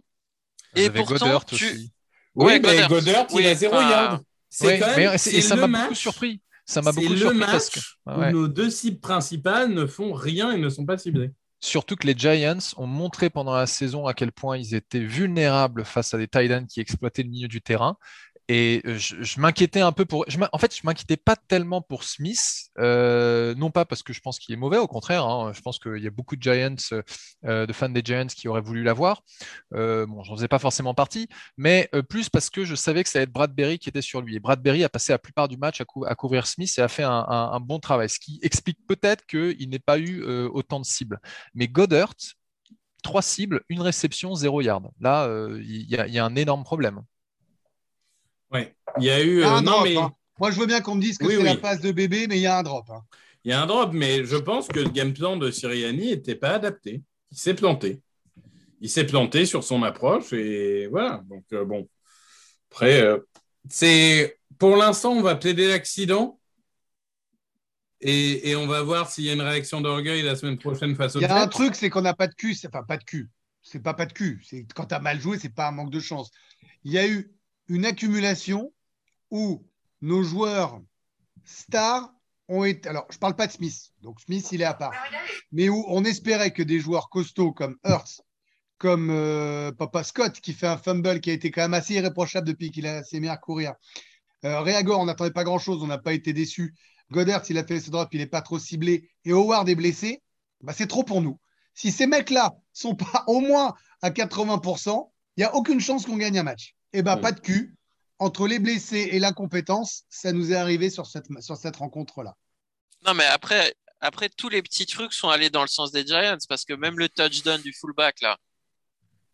[0.74, 1.92] Et pourtant, Goddard tu- aussi.
[2.34, 2.88] Oui, Ouais, mais Goddard.
[2.88, 4.22] Goddard, il Oui, a zéro yard.
[4.48, 4.96] C'est Ouais, quand même.
[5.10, 6.40] mais c'est- c'est et ça le m'a beaucoup surpris.
[6.64, 8.32] Ça m'a beaucoup le surpris match parce que où ouais.
[8.32, 11.32] nos deux cibles principales ne font rien et ne sont pas ciblées.
[11.60, 15.84] Surtout que les Giants ont montré pendant la saison à quel point ils étaient vulnérables
[15.84, 17.98] face à des tight ends qui exploitaient le milieu du terrain.
[18.48, 20.26] Et euh, je, m'inquiétais un peu pour.
[20.52, 24.38] en fait, je m'inquiétais pas tellement pour Smith, euh, non pas parce que je pense
[24.38, 25.24] qu'il est mauvais, au contraire.
[25.24, 26.74] hein, je pense qu'il y a beaucoup de Giants,
[27.44, 29.22] euh, de fans des Giants qui auraient voulu l'avoir.
[29.74, 33.18] Euh, bon, j'en faisais pas forcément partie, mais plus parce que je savais que ça
[33.18, 34.36] allait être Bradbury qui était sur lui.
[34.36, 37.04] Et Bradbury a passé la plupart du match à, cou- couvrir Smith et a fait
[37.04, 41.20] un, bon travail, ce qui explique peut-être qu'il n'ait pas eu autant de cibles.
[41.54, 42.14] Mais Goddard,
[43.02, 44.88] trois cibles, une réception, zéro yard.
[45.00, 45.28] Là,
[45.60, 47.02] il y a un énorme problème.
[48.52, 48.74] Ouais.
[48.98, 49.42] Il y a eu.
[49.42, 50.12] Euh, non, drop, mais hein.
[50.38, 51.58] Moi, je veux bien qu'on me dise que Oui, c'est la oui.
[51.58, 52.88] passe de bébé, mais il y a un drop.
[52.90, 53.02] hein.
[53.44, 56.34] il y a un drop, mais je pense que le game plan de Siriani n'était
[56.34, 57.02] pas adapté.
[57.30, 58.00] Il s'est planté.
[58.80, 61.22] Il s'est planté sur son approche et voilà.
[61.28, 61.88] Donc, euh, bon.
[62.70, 63.18] Après, euh,
[63.68, 64.38] c'est.
[64.58, 66.38] Pour l'instant, on va plaider l'accident.
[68.00, 71.14] Et, et on va voir s'il y a une réaction d'orgueil la semaine prochaine face
[71.14, 72.56] au Il y a un truc, c'est qu'on n'a pas de cul.
[72.66, 73.30] Enfin, pas de cul.
[73.62, 74.42] C'est pas pas de cul.
[74.44, 76.30] C'est quand tu as mal joué, c'est pas un manque de chance.
[76.82, 77.30] Il y a eu
[77.68, 78.72] une accumulation
[79.30, 79.64] où
[80.00, 80.80] nos joueurs
[81.44, 82.12] stars
[82.48, 82.88] ont été.
[82.88, 83.92] Alors, je parle pas de Smith.
[84.00, 84.92] Donc, Smith, il est à part.
[85.52, 88.22] Mais où on espérait que des joueurs costauds comme Hurts,
[88.78, 92.46] comme euh, Papa Scott, qui fait un fumble qui a été quand même assez irréprochable
[92.46, 93.74] depuis qu'il a mis à courir.
[94.44, 96.74] Euh, Reagor, on n'attendait pas grand-chose, on n'a pas été déçus.
[97.10, 99.08] Goddard, il a fait ce drop, il n'est pas trop ciblé.
[99.24, 100.22] Et Howard est blessé.
[100.62, 101.38] Bah, c'est trop pour nous.
[101.74, 106.16] Si ces mecs-là sont pas au moins à 80%, il n'y a aucune chance qu'on
[106.16, 106.74] gagne un match.
[106.92, 107.20] Et ben Mm.
[107.20, 107.74] pas de cul.
[108.18, 112.34] Entre les blessés et l'incompétence, ça nous est arrivé sur cette, sur cette rencontre-là.
[113.04, 116.36] Non, mais après, après, tous les petits trucs sont allés dans le sens des Giants
[116.48, 118.36] parce que même le touchdown du fullback, là,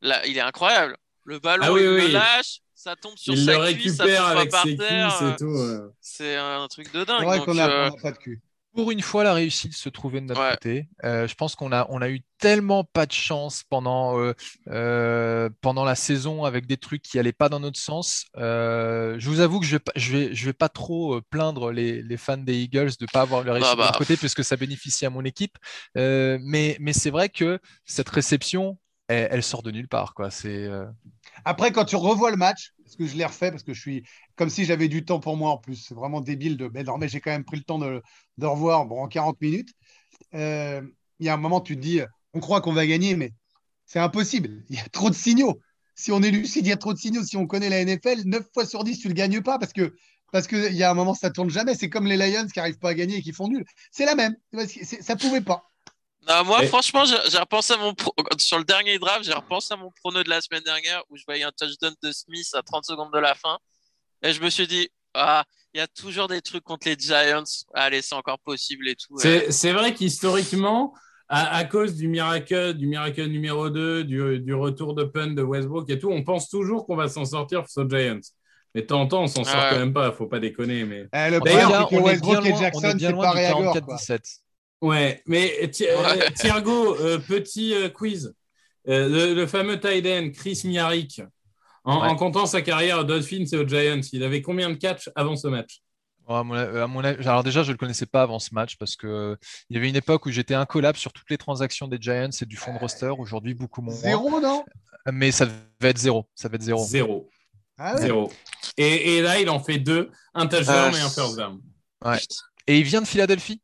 [0.01, 0.97] là il est incroyable.
[1.25, 2.01] Le ballon, Ah oui, il oui.
[2.07, 4.77] le lâche, ça tombe sur Il sa le cuisse, ça récupère tombe avec par ses
[4.79, 5.37] terre.
[6.01, 7.25] C'est un truc de C'est dingue.
[7.25, 8.41] vrai donc, qu'on n'a euh, pas de cul.
[8.75, 10.51] Pour une fois, la réussite se trouvait de notre Ouais.
[10.53, 10.89] côté.
[11.05, 14.35] Euh, je pense qu'on a, on a eu tellement pas de chance pendant, euh,
[14.69, 18.27] euh, pendant la saison avec des trucs qui allaient pas dans notre sens.
[18.37, 22.03] Je vous avoue que je vais, pas- je vais, je vais pas trop plaindre les,
[22.03, 23.83] les fans des Eagles de pas avoir le réussite Ah bah.
[23.83, 25.57] de notre côté puisque ça bénéficie à mon équipe.
[25.97, 28.79] Mais, mais c'est vrai que cette réception,
[29.09, 30.15] elle, sort de nulle part.
[30.15, 30.29] Quoi.
[30.45, 30.87] Euh,
[31.45, 34.05] Après, quand tu revois le match, parce que je l'ai refait, parce que je suis
[34.37, 35.77] comme si j'avais du temps pour moi en plus.
[35.77, 36.71] C'est vraiment débile de.
[36.73, 38.03] Mais non, mais j'ai quand même pris le temps de,
[38.39, 39.71] de revoir bon, en 40 minutes.
[40.35, 40.83] Euh,
[41.21, 42.01] Il y a un moment, tu te dis,
[42.35, 43.33] on croit qu'on va gagner, mais
[43.87, 44.65] c'est impossible.
[44.71, 45.61] Il y a trop de signaux.
[45.95, 47.25] Si on est lucide, il y a trop de signaux.
[47.25, 49.73] Si on connaît la NFL, 9 fois sur 10, tu ne le gagnes pas parce
[49.73, 49.95] que.
[50.33, 51.75] Parce qu'il y a un moment, ça tourne jamais.
[51.75, 53.65] C'est comme les Lions qui n'arrivent pas à gagner et qui font nul.
[53.91, 54.37] C'est la même.
[55.03, 55.68] Ça pouvait pas.
[56.45, 57.95] Moi, franchement, j'ai repensé à mon
[58.39, 61.25] sur le dernier draft, j'ai repensé à mon prono de la semaine dernière où je
[61.27, 63.59] voyais un touchdown de Smith à 30 secondes de la fin.
[64.23, 67.45] Et je me suis dit, ah, il y a toujours des trucs contre les Giants.
[67.73, 69.17] Allez, c'est encore possible et tout.
[69.19, 70.93] C'est vrai qu'historiquement,
[71.29, 75.99] à, cause du miracle, du miracle numéro 2, du, retour de pun de Westbrook et
[75.99, 78.21] tout, on pense toujours qu'on va s'en sortir face aux Giants.
[78.75, 79.71] Mais tant temps, on s'en sort ouais.
[79.71, 80.85] quand même pas, faut pas déconner.
[80.85, 81.07] Mais...
[81.15, 84.23] Eh, le D'ailleurs, Westbrook et Jackson, c'est pas 47
[84.81, 85.91] Ouais, mais Thi- Ouais.
[86.23, 88.35] euh, Thiergo, euh, petit euh, quiz.
[88.89, 91.21] Euh, le, le fameux tight end, Chris Miarik,
[91.85, 92.09] en, Ouais.
[92.09, 95.37] en comptant sa carrière aux Dolphins et aux Giants, il avait combien de catchs avant
[95.37, 95.81] ce match?
[96.29, 98.39] Ouais, à mon a- à mon avis- alors déjà, je ne le connaissais pas avant
[98.39, 99.37] ce match parce que euh,
[99.69, 102.45] il y avait une époque où j'étais incollable sur toutes les transactions des Giants et
[102.47, 103.13] du fond de roster.
[103.19, 103.95] Aujourd'hui, beaucoup moins.
[103.95, 104.65] Zéro, non?
[105.11, 106.29] Mais ça va être zéro.
[106.35, 106.85] Ça va être zéro.
[106.85, 107.31] Zéro.
[107.79, 108.03] Ah ouais?
[108.03, 108.33] Zéro.
[108.77, 111.61] Et, et là, il en fait deux, un touchdown et un first down.
[112.67, 113.61] Et il vient de Philadelphie?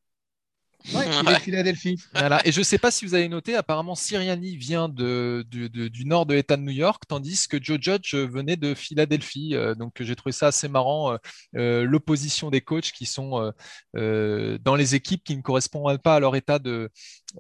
[0.93, 1.97] Ouais, il est Philadelphie.
[2.15, 2.47] Voilà.
[2.47, 5.89] Et je ne sais pas si vous avez noté, apparemment, Siriani vient de, de- de-
[5.89, 9.55] du nord de l'État de New York, tandis que Joe Judge venait de Philadelphie.
[9.55, 11.17] Euh, donc, j'ai trouvé ça assez marrant, euh,
[11.57, 13.51] euh, l'opposition des coachs qui sont euh,
[13.97, 16.91] euh, dans les équipes qui ne correspondent pas à leur état de,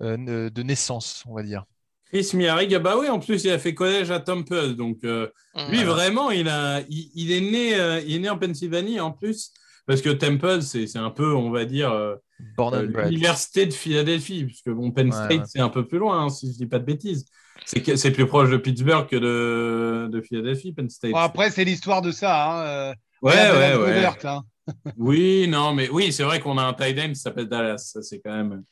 [0.00, 1.64] euh, de naissance, on va dire.
[2.10, 4.74] Chris Miarik, ah bah oui, en plus, il a fait collège à Temple.
[4.74, 5.28] Donc, euh,
[5.68, 9.10] lui, vraiment, il, a, il, il est né, euh, il est né en Pennsylvanie en
[9.10, 9.50] plus.
[9.86, 12.16] Parce que Temple, c'est c'est un peu, on va dire, euh,
[12.56, 14.44] Born euh, l'université de Philadelphie.
[14.44, 15.44] Puisque bon, Penn Ouais, State, ouais.
[15.46, 17.26] c'est un peu plus loin, hein, si je dis pas de bêtises.
[17.66, 21.12] C'est plus proche de Pittsburgh que de, de Philadelphie, Penn State.
[21.12, 22.50] Bon, après, c'est l'histoire de ça.
[22.50, 22.66] Hein.
[22.66, 24.06] euh, ouais, ouais, ouais.
[24.24, 24.42] Hein.
[24.96, 27.78] Oui, non, mais oui, c'est vrai qu'on a un tight end qui s'appelle Dallas.
[27.78, 28.64] Ça, c'est quand même,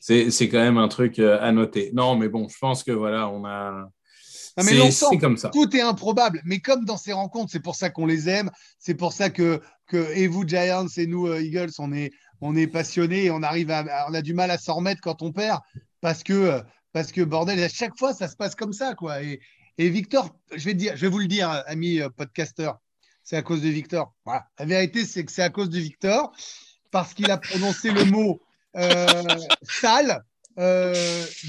[0.00, 1.90] c'est, c'est quand même un truc à noter.
[1.94, 3.88] Non, mais bon, je pense que voilà, on a.
[4.56, 5.48] Non, mais c'est, l'ensemble, comme ça.
[5.48, 8.94] Tout est improbable, mais comme dans ces rencontres, c'est pour ça qu'on les aime, c'est
[8.94, 12.10] pour ça que, que et vous Giants et nous euh, Eagles, on est,
[12.40, 15.22] on est passionnés et on arrive à, on a du mal à s'en remettre quand
[15.22, 15.60] on perd
[16.00, 16.60] parce que, euh,
[16.92, 19.22] parce que bordel, à chaque fois ça se passe comme ça quoi.
[19.22, 19.40] Et,
[19.78, 22.72] et Victor, je vais te dire, je vais vous le dire, ami euh, podcaster,
[23.22, 24.12] c'est à cause de Victor.
[24.24, 24.46] Voilà.
[24.58, 26.32] La vérité, c'est que c'est à cause de Victor
[26.90, 28.42] parce qu'il a prononcé le mot
[28.76, 29.06] euh,
[29.62, 30.22] sale
[30.58, 30.94] euh,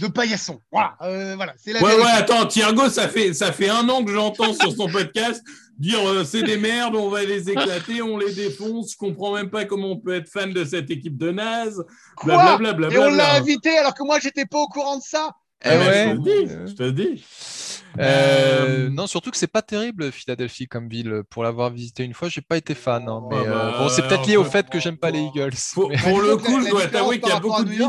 [0.02, 0.60] de paillasson.
[0.72, 2.06] Voilà, euh, voilà, c'est la Ouais, vérité.
[2.06, 5.44] ouais, attends, Thiergo, ça fait, ça fait un an que j'entends sur son podcast
[5.80, 8.92] dire euh, c'est des merdes, on va les éclater, on les défonce.
[8.94, 11.84] Je comprends même pas comment on peut être fan de cette équipe de naze.
[12.16, 12.90] Quoi Blablabla.
[12.92, 15.32] Et on l'a invité alors que moi, j'étais pas au courant de ça.
[15.66, 15.78] Eh ouais.
[15.78, 17.26] Je te le dis, je te le dis.
[18.00, 18.04] Euh,
[18.86, 21.22] Euh, non, surtout que c'est pas terrible Philadelphie comme ville.
[21.30, 23.08] Pour l'avoir visité une fois, j'ai pas été fan.
[23.08, 25.22] hein, mais Ah bah, euh, bon, c'est peut-être lié au fait que j'aime pas les
[25.22, 25.54] Eagles.
[25.74, 27.88] Pour, mais- pour le coup, je dois t'avouer qu'il y a beaucoup de villes.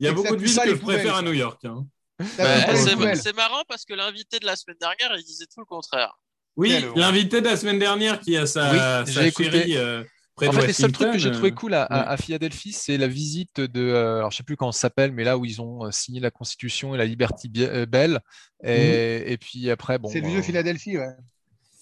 [0.00, 1.64] Il y a beaucoup de villes que je préfère à New York.
[1.64, 1.86] hein.
[2.20, 6.18] Les c'est marrant parce que l'invité de la semaine dernière, il disait tout le contraire.
[6.56, 9.50] Oui, l'invité de la semaine dernière qui a sa, Oui, sa j'ai écouté.
[9.50, 10.02] chérie euh,
[10.34, 12.06] près En de fait, les seuls trucs que j'ai trouvé euh, cool à, à- ouais.
[12.08, 15.22] à Philadelphie, c'est la visite de, euh, alors je sais plus comment ça s'appelle, mais
[15.22, 18.18] là où ils ont euh, signé la Constitution et la Liberty Bell.
[18.64, 20.08] Et, et puis après, bon.
[20.08, 21.14] C'est le euh, vieux Philadelphie, ouais.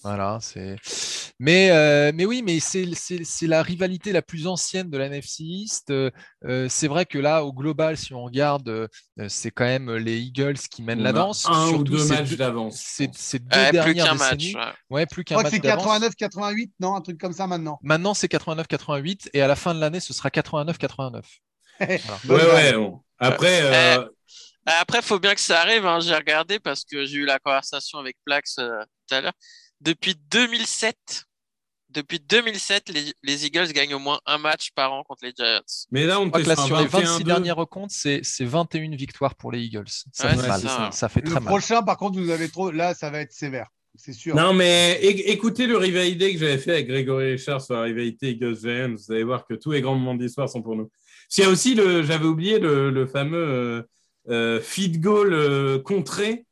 [0.07, 0.75] Voilà, c'est.
[1.39, 5.05] Mais, euh, mais oui, mais c'est c'est- c'est la rivalité la plus ancienne de la
[5.07, 5.89] NFC East.
[5.91, 6.09] Euh,
[6.45, 8.87] euh, c'est vrai que là, au global, si on regarde, euh,
[9.27, 11.45] c'est quand même les Eagles qui mènent on la danse.
[11.47, 12.77] Un ou surtout deux ces matchs deux- d'avance.
[12.83, 14.37] Ces ces deux Ouais, plus dernières qu'un match.
[14.37, 14.55] décennies.
[14.55, 14.71] ouais.
[14.89, 15.85] Ouais, plus Je qu'un crois que match c'est d'avance.
[15.85, 17.77] 89-88, non Un truc comme ça maintenant.
[17.83, 21.25] Maintenant, c'est 89-88 et à la fin de l'année, ce sera 89-89.
[21.79, 22.71] Ouais, Bonne ouais.
[22.71, 22.75] vanne.
[22.81, 23.01] bon.
[23.19, 24.05] Après, euh,
[24.65, 25.85] Après, il faut bien que ça arrive.
[25.85, 25.99] hein.
[26.01, 29.33] J'ai regardé parce que j'ai eu la conversation avec Plax euh, tout à l'heure.
[29.81, 30.95] Depuis 2007,
[31.89, 35.61] depuis 2007, les, les Eagles gagnent au moins un match par an contre les Giants.
[35.91, 37.23] mais là, on là, sur les 26 21-2.
[37.23, 39.85] derniers recomptes, c'est c'est 21 victoires pour les Eagles.
[40.11, 40.61] Ça Ouais, fait c'est mal.
[40.61, 40.89] ça.
[40.91, 41.45] Ça fait Le très mal.
[41.45, 42.71] prochain, par contre, vous avez trop.
[42.71, 43.67] Là, ça va être sévère.
[43.95, 44.35] C'est sûr.
[44.35, 48.31] Non, mais é- écoutez le rivalité que j'avais fait avec Grégory Richard sur la rivalité
[48.31, 48.93] Eagles Giants.
[48.95, 50.91] Vous allez voir que tous les grands moments de l'histoire sont pour nous.
[51.29, 53.81] S'il y a aussi, le, j'avais oublié le, le fameux euh,
[54.29, 56.45] euh, feed goal euh, contré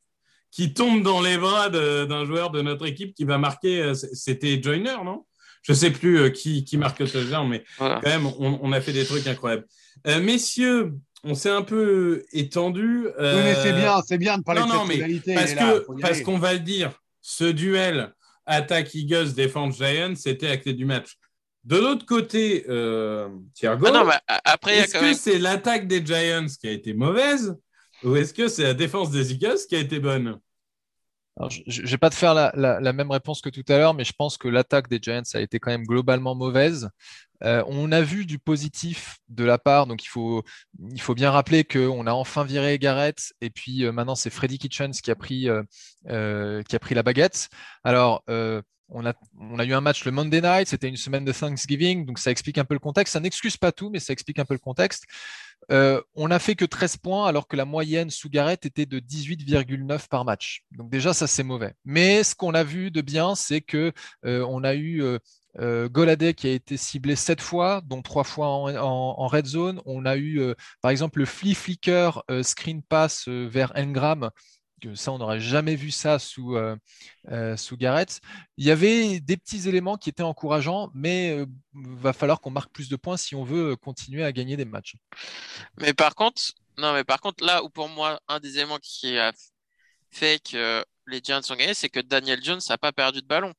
[0.56, 3.82] qui tombe dans les bras d'un joueur de notre équipe qui va marquer.
[3.82, 5.26] euh, C'était Joyner, non?
[5.60, 8.00] Je sais plus euh, qui, qui marque le touchdown, mais Voilà.
[8.02, 9.66] quand même, on, on a fait des trucs incroyables.
[10.06, 13.06] Euh, messieurs, on s'est un peu étendu.
[13.06, 13.12] Oui,
[13.44, 15.34] mais c'est bien, c'est bien de parler non, de non, mais.
[16.00, 16.22] Parce aller.
[16.22, 18.14] qu'on va le dire, ce duel
[18.46, 21.16] attaque Eagles défense Giants, c'était la clé du match.
[21.64, 25.14] De l'autre côté, euh, Thiergo, Ah après, est-ce que même.
[25.14, 27.56] c'est l'attaque des Giants qui a été mauvaise
[28.04, 30.38] ou est-ce que c'est la défense des Eagles qui a été bonne?
[31.38, 33.76] Alors, je ne vais pas te faire la, la- la même réponse que tout à
[33.76, 36.88] l'heure, mais je pense que l'attaque des Giants a été quand même globalement mauvaise.
[37.44, 40.44] Euh, on a vu du positif de la part, donc il faut,
[40.92, 44.58] il faut bien rappeler qu'on a enfin viré Garrett, et puis euh, maintenant c'est Freddy
[44.58, 45.62] Kitchens qui a pris, euh,
[46.08, 47.48] euh, qui a pris la baguette.
[47.84, 52.06] Alors, euh, on a, eu un match le Monday night, c'était une semaine de Thanksgiving,
[52.06, 53.14] donc ça explique un peu le contexte.
[53.14, 55.04] Ça n'excuse pas tout, mais ça explique un peu le contexte.
[55.72, 59.00] Euh, on n'a fait que 13 points alors que la moyenne sous Garrett était de
[59.00, 60.62] 18,9 par match.
[60.70, 61.74] Donc déjà, ça c'est mauvais.
[61.84, 63.92] Mais ce qu'on a vu de bien, c'est que
[64.24, 65.18] euh, on a eu euh,
[65.58, 69.80] euh, Goladé qui a été ciblé 7 fois, dont 3 fois en, red zone.
[69.86, 74.30] On a eu par exemple le flea flicker screen pass vers Engram.
[74.94, 76.76] Ça, on n'aurait jamais vu ça sous, euh,
[77.30, 78.20] euh, Garrett.
[78.56, 82.72] Il y avait des petits éléments qui étaient encourageants, mais euh, va falloir qu'on marque
[82.72, 84.96] plus de points si on veut euh, continuer à gagner des matchs.
[85.80, 86.42] Mais par contre,
[86.78, 89.32] non, mais par contre, là où pour moi, un des éléments qui a
[90.10, 93.52] fait que les Giants ont gagné, c'est que Daniel Jones n'a pas perdu de ballon.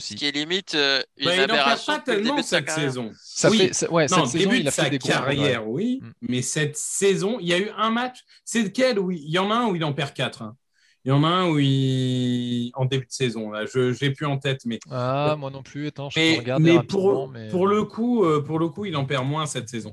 [0.00, 2.46] Ce qui est limite euh, une Bah, Il n'en perd aberration pas tellement début de
[2.46, 2.88] sa cette carrière.
[2.88, 3.10] saison.
[3.22, 3.58] Ça Oui.
[3.58, 5.36] fait, ça- ouais, Non, cette saison, début il de a fait sa des gros progrès.
[5.36, 6.10] carrière, oui, Mm.
[6.22, 8.20] mais cette saison, il y a eu un match.
[8.44, 10.42] C'est lequel où il il y en a un où il en perd quatre.
[10.42, 10.56] hein.
[11.04, 13.50] Il y en a un où il en début de saison.
[13.50, 15.88] Là, je j'ai plus en tête, mais Ah, moi non plus.
[15.88, 17.48] Attends, je peux mais, regarder mais pour, mais...
[17.48, 19.92] pour le coup, euh, pour le coup, il en perd moins cette saison.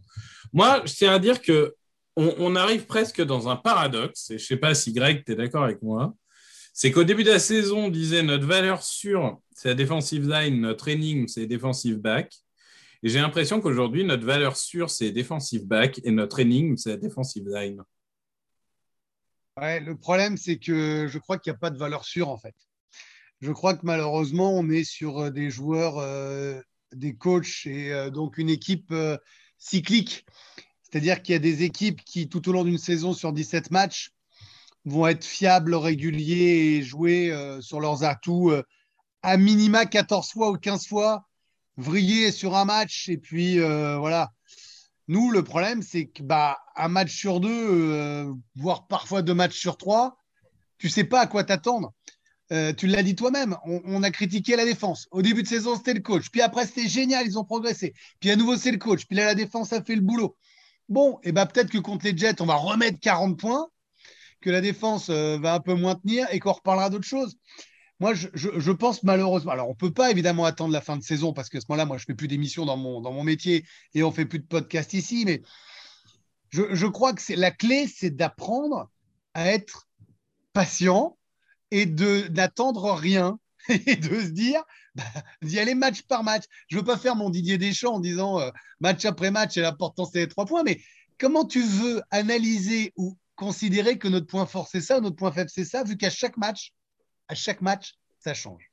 [0.53, 1.75] Moi, je tiens à dire que
[2.15, 4.29] on, on arrive presque dans un paradoxe.
[4.31, 6.13] Et je sais pas si Greg, tu es d'accord avec moi.
[6.73, 10.61] C'est qu'au début de la saison, on disait notre valeur sûre, c'est la defensive line,
[10.61, 12.33] notre énigme, c'est defensive back.
[13.03, 16.97] Et j'ai l'impression qu'aujourd'hui, notre valeur sûre, c'est defensive back et notre énigme, c'est la
[16.97, 17.81] defensive line.
[19.57, 22.37] Ouais, le problème, c'est que je crois qu'il n'y a pas de valeur sûre, en
[22.37, 22.55] fait.
[23.41, 26.59] Je crois que malheureusement, on est sur euh, des joueurs, euh,
[26.93, 28.93] des coachs et euh, donc une équipe
[29.57, 30.25] cyclique.
[30.81, 34.11] C'est-à-dire qu'il y a des équipes qui, tout au long d'une saison sur 17 matchs,
[34.85, 38.63] vont être fiables, réguliers et jouer euh, sur leurs atouts euh,
[39.21, 41.27] à minima 14 fois ou 15 fois,
[41.77, 44.31] vriller sur un match et puis euh, voilà.
[45.07, 49.75] Nous, le problème, c'est que bah, un match sur deux, voire parfois deux matchs sur
[49.75, 50.17] trois,
[50.77, 51.93] tu sais pas à quoi t'attendre.
[52.77, 55.07] Tu l'as dit toi-même, on, a critiqué la défense.
[55.09, 56.29] Au début de saison, c'était le coach.
[56.29, 57.95] Puis après, c'était génial, ils ont progressé.
[58.19, 59.07] Puis à nouveau, c'est le coach.
[59.07, 60.37] Puis là, la défense a fait le boulot.
[60.89, 63.67] Bon, et ben peut-être que contre les Jets, on va remettre 40 points,
[64.41, 67.37] que la défense euh, va un peu moins tenir et qu'on reparlera d'autres choses.
[67.99, 69.51] Moi, je, pense malheureusement.
[69.51, 71.85] Alors, on ne peut pas évidemment attendre la fin de saison parce qu'à ce moment-là,
[71.85, 74.25] moi, je ne fais plus d'émissions dans mon, dans mon métier et on ne fait
[74.25, 75.23] plus de podcast ici.
[75.25, 75.41] Mais
[76.49, 78.89] je, je crois que la clé, c'est d'apprendre
[79.33, 79.89] à être
[80.53, 81.17] patient
[81.71, 83.37] et de d'attendre rien
[83.69, 84.63] et de se dire
[84.95, 85.03] bah,
[85.41, 86.43] d'y aller match par match.
[86.67, 88.49] Je veux pas faire mon Didier Deschamps en disant euh,
[88.79, 90.81] match après match et l'important c'est les trois points, mais
[91.17, 95.49] comment tu veux analyser ou considérer que notre point fort c'est ça, notre point faible
[95.49, 96.73] c'est ça, vu qu'à chaque match,
[97.29, 98.63] à chaque match, ça change.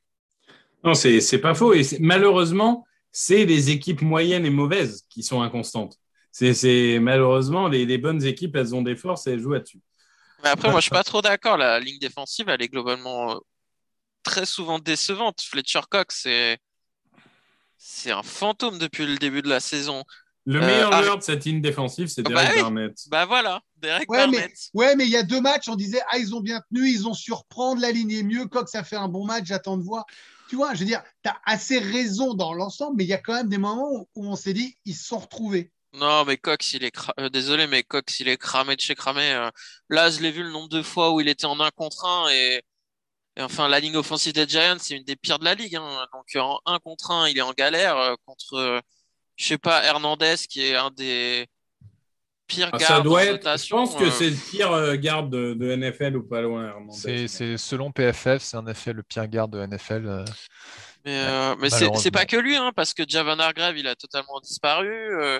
[0.83, 1.73] Non, c'est c'est pas faux.
[1.73, 5.97] Et malheureusement, c'est les équipes moyennes et mauvaises qui sont inconstantes.
[6.31, 9.81] C'est c'est- malheureusement les, les bonnes équipes, elles ont des forces et elles jouent là-dessus.
[10.43, 11.57] Mais après, moi, je suis pas trop d'accord.
[11.57, 13.39] La ligne défensive, elle est globalement euh,
[14.23, 15.41] très souvent décevante.
[15.41, 16.59] Fletcher Cox, c'est
[17.77, 20.03] c'est un fantôme depuis le début de la saison.
[20.49, 22.61] Le Euh, meilleur ah, joueur de cette ligne défensive, c'est Bah Derek oui.
[22.61, 22.97] Barnett.
[23.09, 24.57] Bah voilà, Derek Ouais, mais, Barnett.
[24.73, 27.05] ouais, mais il y a deux matchs, on disait ah ils ont bien tenu, ils
[27.05, 29.83] ont su reprendre la ligne est mieux, Cox a fait un bon match, j'attends de
[29.83, 30.05] voir.
[30.49, 33.17] Tu vois, je veux dire, tu as assez raison dans l'ensemble, mais il y a
[33.17, 35.71] quand même des moments où, où on s'est dit ils se sont retrouvés.
[35.93, 38.95] Non, mais Cox, il est cra- euh, désolé, mais Cox, il est cramé de chez
[38.95, 39.31] cramé.
[39.33, 39.49] euh.
[39.89, 42.29] Là, je l'ai vu le nombre de fois où il était en un contre un
[42.29, 42.61] et,
[43.35, 45.75] et enfin, la ligne offensive des Giants, c'est une des pires de la ligue.
[45.75, 46.05] hein.
[46.13, 48.79] Donc, en un contre un, il est en galère contre, euh,
[49.37, 51.47] je sais pas, Hernandez, qui est un des
[52.47, 53.57] pires Ah, gardes ça doit être.
[53.63, 54.11] Je pense que euh.
[54.11, 56.67] c'est le pire euh, garde de, de NFL ou pas loin.
[56.67, 57.27] Hernandez.
[57.27, 60.05] C'est selon PFF, c'est en effet le pire garde de NFL.
[60.07, 60.25] euh.
[61.05, 64.41] Mais, euh, mais c'est pas que lui, hein, parce que Javon Hargrave, il a totalement
[64.41, 64.89] disparu.
[64.89, 65.39] euh,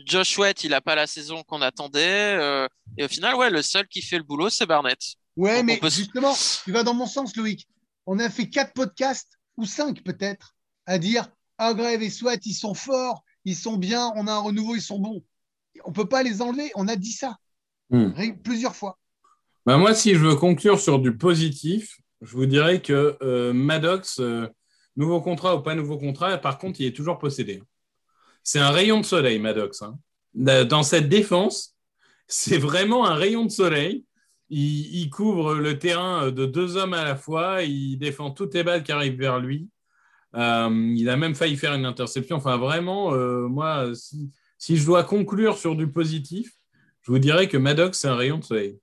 [0.00, 2.36] Josh Sweat, il a pas la saison qu'on attendait.
[2.36, 2.66] euh,
[2.98, 4.98] et au final, ouais, le seul qui fait le boulot, c'est Barnett.
[5.36, 7.68] Ouais, Donc, mais on peut justement, tu vas dans mon sens, Loïc.
[8.06, 10.54] On a fait quatre podcasts, ou cinq peut-être,
[10.86, 11.28] à dire
[11.58, 14.98] Agrève et Sweat, ils sont forts, ils sont bien, on a un renouveau, ils sont
[14.98, 15.22] bons.
[15.84, 17.36] On peut pas les enlever, on a dit ça
[17.90, 18.12] Hmm.
[18.42, 18.98] Plusieurs fois.
[19.66, 24.20] Bah, moi, si je veux conclure sur du positif, je vous dirais que euh, Maddox,
[24.20, 24.48] euh,
[24.96, 27.62] nouveau contrat ou pas nouveau contrat, par contre, il est toujours possédé.
[28.42, 29.82] C'est un rayon de soleil, Maddox.
[29.82, 29.98] hein.
[30.34, 31.76] Dans cette défense,
[32.26, 34.04] c'est vraiment un rayon de soleil.
[34.48, 37.62] Il, il couvre le terrain de deux hommes à la fois.
[37.62, 39.68] Il défend toutes les balles qui arrivent vers lui.
[40.34, 42.36] Euh, il a même failli faire une interception.
[42.36, 46.52] Enfin, vraiment, euh, moi, si, si je dois conclure sur du positif,
[47.02, 48.80] je vous dirais que Maddox, c'est un rayon de soleil.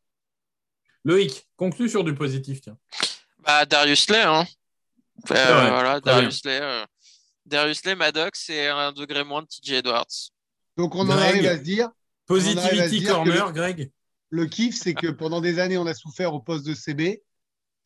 [1.04, 2.78] Loïc, conclue sur du positif, tiens.
[3.40, 4.46] Bah, Darius Lay, hein.
[5.32, 6.60] Euh, vrai, voilà, Darius Lay.
[6.62, 6.86] euh,
[7.46, 10.06] Darius Lay, Maddox et un degré moins de TJ Edwards.
[10.78, 11.20] Donc on en Greg.
[11.20, 11.90] arrive à se dire,
[12.28, 13.92] Positivity dire Corner, le- Greg
[14.30, 17.22] le kiff, c'est que pendant des années, on a souffert au poste de CB.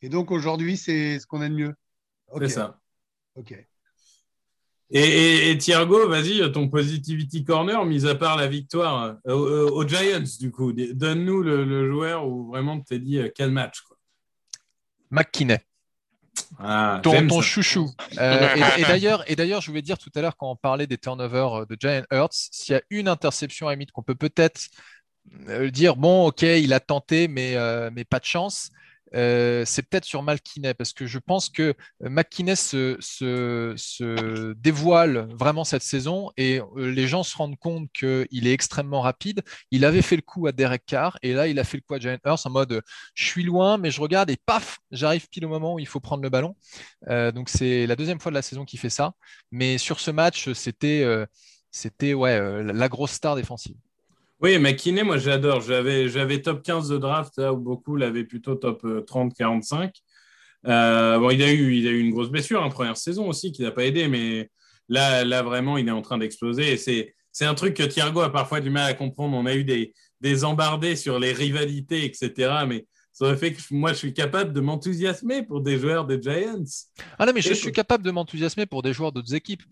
[0.02, 1.74] Et donc aujourd'hui, c'est ce qu'on a de mieux.
[2.38, 2.78] C'est ça.
[3.36, 3.66] Ok.
[4.90, 9.82] Et, et, et Thiergo, vas-y, ton Positivity Corner, mis à part la victoire euh, aux,
[9.82, 13.50] aux Giants, du coup, donne-nous le, le joueur où vraiment tu t'es dit euh, quel
[13.50, 13.80] match.
[13.80, 13.96] Quoi.
[15.10, 15.58] McKinney,
[16.58, 17.90] Ah, ton, chouchou.
[18.18, 20.86] Euh, et et d'ailleurs, et d'ailleurs, je voulais dire tout à l'heure quand on parlait
[20.86, 24.02] des turnovers euh, de Giant Hurts, s'il y a une interception à la limite qu'on
[24.02, 24.68] peut peut-être
[25.48, 28.70] euh, dire bon, ok, il a tenté, mais, euh, mais pas de chance.
[29.14, 32.96] Euh, c'est peut-être sur McKinney parce que je pense que euh, McKinney se,
[34.54, 39.42] dévoile vraiment cette saison et euh, les gens se rendent compte qu'il est extrêmement rapide.
[39.70, 41.94] Il avait fait le coup à Derek Carr et là il a fait le coup
[41.94, 42.82] à Giant Hurts en mode
[43.14, 46.00] je suis loin mais je regarde et paf j'arrive pile au moment où il faut
[46.00, 46.56] prendre le ballon.
[47.06, 49.12] Donc c'est la deuxième fois de la saison qu'il fait ça.
[49.50, 51.04] Mais sur ce match c'était
[51.72, 53.76] la grosse star défensive.
[54.40, 55.60] Oui, McKinney, moi j'adore.
[55.62, 59.90] J'avais, j'avais top 15 de draft, là où beaucoup l'avaient plutôt top 30-45.
[60.66, 63.52] Euh, bon, il a, eu, il a eu une grosse blessure en première saison aussi
[63.52, 64.50] qui n'a pas aidé, mais
[64.88, 66.72] là, là vraiment, il est en train d'exploser.
[66.72, 69.36] Et c'est, c'est un truc que Thiergo a parfois du mal à comprendre.
[69.36, 72.64] On a eu des, des embardés sur les rivalités, etc.
[72.66, 76.64] Mais ça fait que moi, je suis capable de m'enthousiasmer pour des joueurs des Giants.
[77.18, 79.62] Ah non mais je Et- suis capable de m'enthousiasmer pour des joueurs d'autres équipes,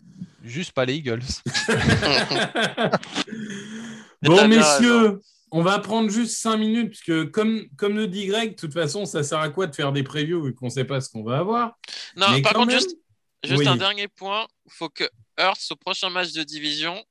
[0.43, 1.21] juste pas les Eagles.
[4.25, 8.51] Bon, messieurs, on va prendre juste cinq minutes, parce que comme, comme le dit Greg,
[8.51, 10.85] de toute façon, ça sert à quoi de faire des previews vu qu'on ne sait
[10.85, 11.77] pas ce qu'on va avoir?
[12.15, 12.97] Non, Mais par contre, même- juste,
[13.43, 13.67] juste Oui.
[13.67, 14.47] un dernier point.
[14.65, 15.03] Il faut que
[15.37, 17.01] Hurts, au prochain match de division,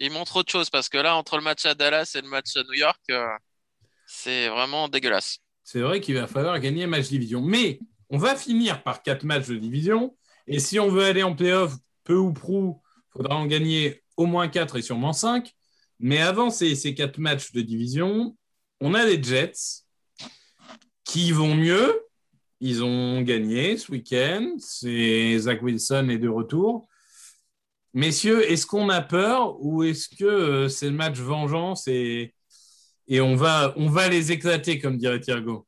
[0.00, 0.70] il montre autre chose.
[0.70, 3.26] Parce que là, entre le match à Dallas et le match à New York, euh,
[4.06, 5.38] c'est vraiment dégueulasse.
[5.64, 7.42] C'est vrai qu'il va falloir gagner un match division.
[7.42, 7.80] Mais
[8.10, 10.16] on va finir par quatre matchs de division.
[10.46, 14.24] Et si on veut aller en playoff, peu ou prou, il faudra en gagner au
[14.24, 15.54] moins quatre et sûrement cinq.
[16.00, 18.36] Mais avant ces, quatre matchs de division,
[18.80, 19.82] on a les Jets
[21.04, 22.02] qui vont mieux.
[22.60, 24.56] Ils ont gagné ce week-end.
[24.58, 26.88] C'est Zach Wilson est de retour.
[27.94, 32.34] Messieurs, est-ce qu'on a peur ou est-ce que euh, c'est le match vengeance et,
[33.10, 35.66] on, va, on va les éclater, comme dirait Thiergo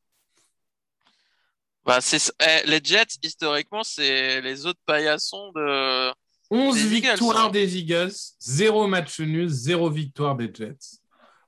[1.83, 6.13] Bah, eh, les Jets, historiquement, c'est les autres paillassons de.
[6.51, 7.49] 11 Des Eagles, victoires hein.
[7.49, 10.99] des Eagles, 0 match nul, 0 victoire des Jets.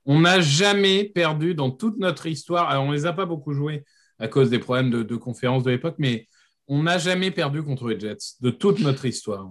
[0.06, 2.68] On n'a jamais perdu dans toute notre histoire.
[2.68, 3.84] Alors, on ne les a pas beaucoup joués
[4.18, 6.26] à cause des problèmes de, de conférence de l'époque, mais
[6.68, 9.46] on n'a jamais perdu contre les Jets de toute notre histoire.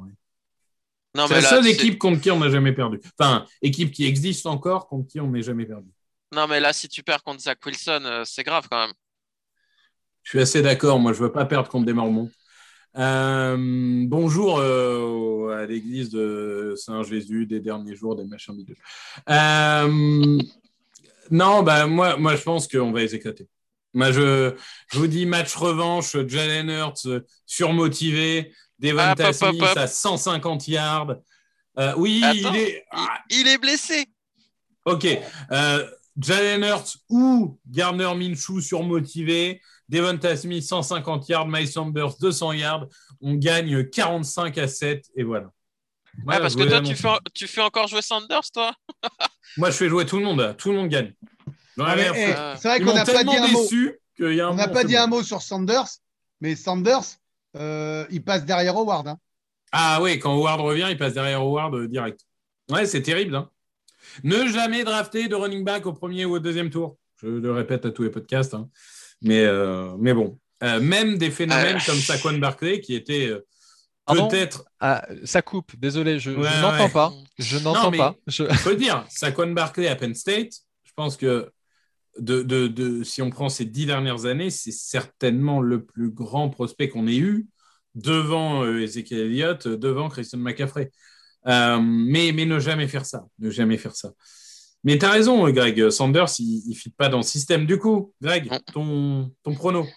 [1.15, 2.99] C'est mais la là, seule équipe contre qui on n'a jamais perdu.
[3.19, 5.89] Enfin, équipe qui existe encore contre qui on n'est jamais perdu.
[6.33, 8.93] non, mais là, si tu perds contre Zach Wilson, euh, c'est grave quand même.
[10.23, 10.99] Je suis assez d'accord.
[10.99, 12.31] Moi, je ne veux pas perdre contre des Mormons.
[12.95, 18.77] Euh, bonjour euh, à l'église de Saint-Jésus des derniers jours des machins bidules.
[19.29, 20.37] Euh,
[21.31, 23.47] non, bah, moi, moi, je pense qu'on va les éclater.
[23.95, 24.53] Moi, je,
[24.91, 27.07] je vous dis match revanche, Jalen Hurts
[27.45, 29.77] surmotivé, Smith hop.
[29.77, 31.15] à 150 yards.
[31.97, 32.85] Oui, Attends, il est.
[33.29, 34.05] Il, il est blessé.
[34.85, 35.07] Ok.
[36.17, 39.61] Jalen Hurts ou Gardner Minshew surmotivé.
[39.89, 42.87] Devonta Smith 150 yards, Miles Sanders 200 yards.
[43.21, 45.51] On gagne 45 à 7 et voilà.
[46.27, 48.73] Ah, parce que toi, tu fais, tu fais encore jouer Sanders, toi?
[49.57, 50.55] Moi, je fais jouer tout le monde.
[50.57, 51.13] Tout le monde gagne.
[51.79, 53.61] Ah, eh, c'est vrai qu'on n'a pas dit un mot.
[53.61, 54.99] déçu qu'il y a un On n'a pas dit bon.
[55.01, 55.87] un mot sur Sanders,
[56.39, 57.01] mais Sanders,
[57.55, 59.07] euh, il passe derrière Howard.
[59.07, 59.17] hein.
[59.71, 62.21] Ah oui, quand Howard revient, il passe derrière Howard euh, direct.
[62.69, 63.35] Ouais, c'est terrible.
[63.35, 63.49] hein.
[64.23, 66.97] Ne jamais drafter de running back au premier ou au deuxième tour.
[67.21, 68.53] Je le répète à tous les podcasts.
[68.53, 68.69] hein.
[69.23, 71.85] Mais, euh, mais bon, Euh, même des phénomènes Euh.
[71.85, 73.39] comme Saquon Barkley qui était euh,
[74.07, 76.89] peut-être, Ah, ça coupe, désolé, je, n'entends ouais.
[76.89, 77.13] pas.
[77.37, 78.15] Je n'entends pas.
[78.27, 80.53] Je- faut le dire, Saquon Barkley à Penn State,
[80.83, 81.51] je pense que
[82.19, 86.49] de, de- de- si on prend ces dix dernières années, c'est certainement le plus grand
[86.49, 87.47] prospect qu'on ait eu
[87.95, 90.91] devant euh, Ezekiel Elliott, devant Christian McCaffrey.
[91.47, 94.11] Euh, mais, mais ne jamais faire ça, ne jamais faire ça.
[94.83, 95.89] Mais tu as raison, Greg.
[95.89, 97.65] Sanders, il ne fit pas dans le système.
[97.65, 99.87] Du coup, Greg, ton, ton prono.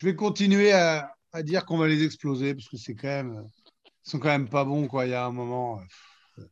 [0.00, 3.48] Je vais continuer à, à dire qu'on va les exploser parce que c'est quand même,
[4.06, 5.06] ils sont quand même pas bons quoi.
[5.06, 5.80] Il y a un moment,
[6.38, 6.42] euh,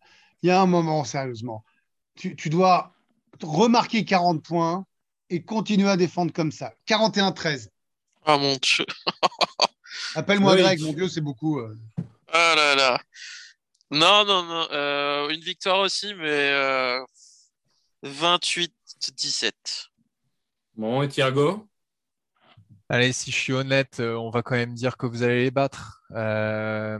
[0.43, 1.65] il y a un moment sérieusement,
[2.17, 2.93] tu, tu dois
[3.43, 4.85] remarquer 40 points
[5.31, 6.75] et continuer à défendre comme ça.
[6.89, 7.69] 41-13.
[8.27, 8.85] Oh mon dieu.
[10.15, 10.63] Appelle-moi Oui.
[10.63, 11.59] Greg, mon Dieu, c'est beaucoup.
[11.61, 11.77] euh.
[12.33, 13.01] Ah là là.
[13.91, 14.67] Non, non, non.
[14.73, 16.99] euh, une victoire aussi, mais euh,
[18.07, 19.53] 28-17.
[20.77, 21.67] Bon, et Thiergo
[22.89, 25.51] Allez, si je suis honnête, euh, on va quand même dire que vous allez les
[25.51, 26.03] battre.
[26.13, 26.99] Euh,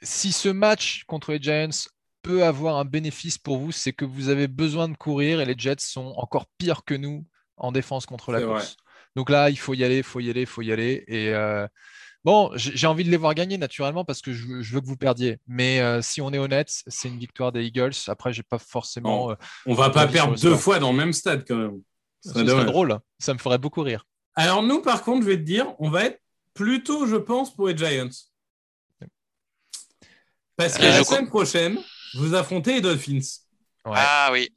[0.00, 1.88] si ce match contre les Giants
[2.22, 5.54] peut avoir un bénéfice pour vous, c'est que vous avez besoin de courir et les
[5.56, 7.26] Jets sont encore pires que nous
[7.58, 8.48] en défense contre la vrai.
[8.48, 8.76] course.
[9.14, 11.04] Donc là, il faut y aller, il faut y aller, il faut y aller.
[11.06, 11.66] Et euh,
[12.26, 14.86] bon, j'ai envie de les voir gagner naturellement parce que je, veux- je veux que
[14.86, 15.38] vous perdiez.
[15.46, 17.92] Mais euh, si on est honnête, c'est une victoire des Eagles.
[18.08, 19.28] Après, j'ai pas forcément.
[19.28, 19.30] Non.
[19.30, 20.60] euh, On va pas perdre deux score.
[20.60, 21.80] fois dans le même stade quand même.
[22.20, 22.66] Ce serait dommage.
[22.66, 22.98] drôle.
[23.20, 24.04] Ça me ferait beaucoup rire.
[24.34, 26.20] Alors nous, par contre, je vais te dire, on va être
[26.52, 28.08] plutôt, je pense, pour les Giants.
[30.56, 31.78] Parce que Euh, la je semaine prochaine,
[32.16, 33.20] vous affrontez les Dolphins.
[33.84, 33.92] Ouais.
[33.94, 34.50] Ah oui.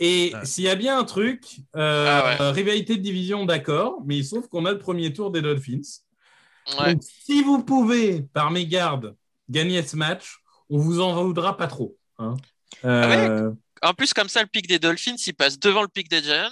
[0.00, 0.44] Et Ouais.
[0.44, 2.50] s'il y a bien un truc, euh, Ah ouais.
[2.50, 5.80] rivalité de division, d'accord, mais il se trouve qu'on a le premier tour des Dolphins.
[6.78, 6.94] Ouais.
[6.94, 9.14] Donc, si vous pouvez, par mégarde,
[9.50, 10.38] gagner ce match,
[10.70, 11.96] on vous en voudra pas trop.
[12.18, 12.34] hein.
[12.84, 13.50] Euh,
[13.82, 16.48] En plus, comme ça, le pic des Dolphins, il passe devant le pic des Giants.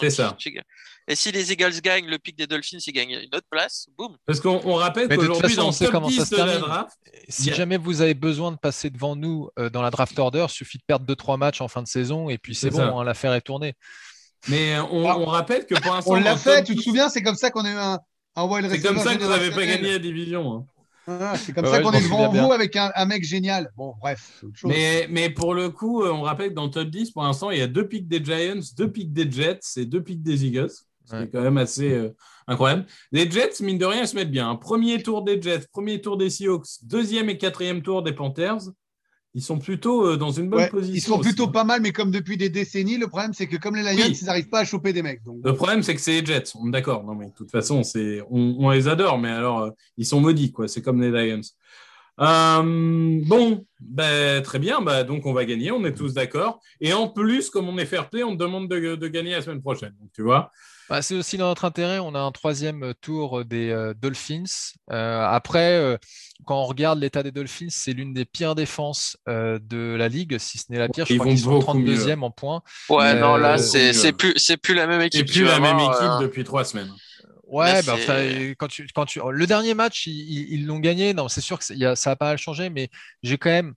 [0.00, 0.34] C'est ça.
[0.38, 0.60] tu-
[1.06, 3.86] Et si les Eagles gagnent, le pic des Dolphins, ils gagnent une autre place.
[3.96, 4.16] Boum.
[4.26, 6.40] Parce qu'on on rappelle qu'aujourd'hui, dans on le sait top comment ça 10 se de
[6.40, 6.98] la draft,
[7.28, 7.54] Si Yeah.
[7.56, 10.78] jamais vous avez besoin de passer devant nous euh, dans la draft order, il suffit
[10.78, 13.40] de perdre 2-3 matchs en fin de saison et puis c'est bon, hein, l'affaire est
[13.40, 13.74] tournée.
[14.48, 15.16] mais on, Ah.
[15.18, 17.50] on rappelle que pour l'instant, On l'a fait, tu te 10, souviens, c'est comme ça
[17.50, 17.98] qu'on a eu un,
[18.36, 20.52] wild C'est comme ça que vous n'avez pas gagné la division.
[20.54, 20.66] hein.
[21.06, 23.70] Ah, c'est comme Ouais, ça qu'on est devant vous avec un, un mec génial.
[23.76, 24.70] Bon, bref, c'est autre chose.
[24.70, 27.50] Mais, mais pour le coup, euh, on rappelle que dans le top 10, pour l'instant,
[27.50, 30.46] il y a deux pics des Giants, deux pics des Jets et deux pics des
[30.46, 30.70] Eagles.
[30.70, 31.24] Ce qui Ouais.
[31.24, 32.16] est quand même assez euh,
[32.46, 32.86] incroyable.
[33.12, 34.48] Les Jets, mine de rien, ils se mettent bien.
[34.48, 34.56] hein.
[34.56, 38.60] Premier tour des Jets, premier tour des Seahawks, deuxième et quatrième tour des Panthers.
[39.36, 40.94] Ils sont plutôt euh, dans une bonne Ouais, position.
[40.94, 41.52] ils sont aussi, plutôt hein.
[41.52, 44.16] pas mal, mais comme depuis des décennies, le problème, c'est que comme les Lions, Oui.
[44.20, 45.24] ils n'arrivent pas à choper des mecs.
[45.24, 46.52] Donc, Le problème, c'est que c'est les Jets.
[46.54, 47.02] On est d'accord.
[47.02, 50.20] Non, mais de toute façon, c'est on, on les adore, mais alors euh, ils sont
[50.20, 50.68] maudits, quoi.
[50.68, 51.40] C'est comme les Lions.
[52.20, 54.80] Euh, bon, ben, très bien.
[54.80, 55.72] Bah, donc on va gagner.
[55.72, 56.60] On est tous d'accord.
[56.80, 59.42] Et en plus, comme on est fair play, on te demande de, de gagner la
[59.42, 59.94] semaine prochaine.
[60.00, 60.50] Donc, tu vois.
[60.90, 61.98] Bah, c'est aussi dans notre intérêt.
[61.98, 64.44] On a un troisième tour des euh, Dolphins.
[64.92, 65.96] Euh, après, euh,
[66.44, 70.36] quand on regarde l'état des Dolphins, c'est l'une des pires défenses euh, de la ligue,
[70.38, 71.06] si ce n'est la pire.
[71.06, 72.62] Je Ils crois qu'ils sont beaucoup 32e en points.
[72.90, 75.26] Ouais, Euh, non, là, c'est c'est plus, c'est plus la même équipe.
[75.26, 76.92] puis tu la même voir, équipe euh, depuis trois semaines.
[77.46, 81.14] Ouais, bah, c'est- enfin, quand tu, quand tu, le dernier match, ils- l'ont gagné.
[81.14, 82.88] Non, c'est sûr que c'est- y a- ça a pas mal changé, mais
[83.22, 83.74] j'ai quand même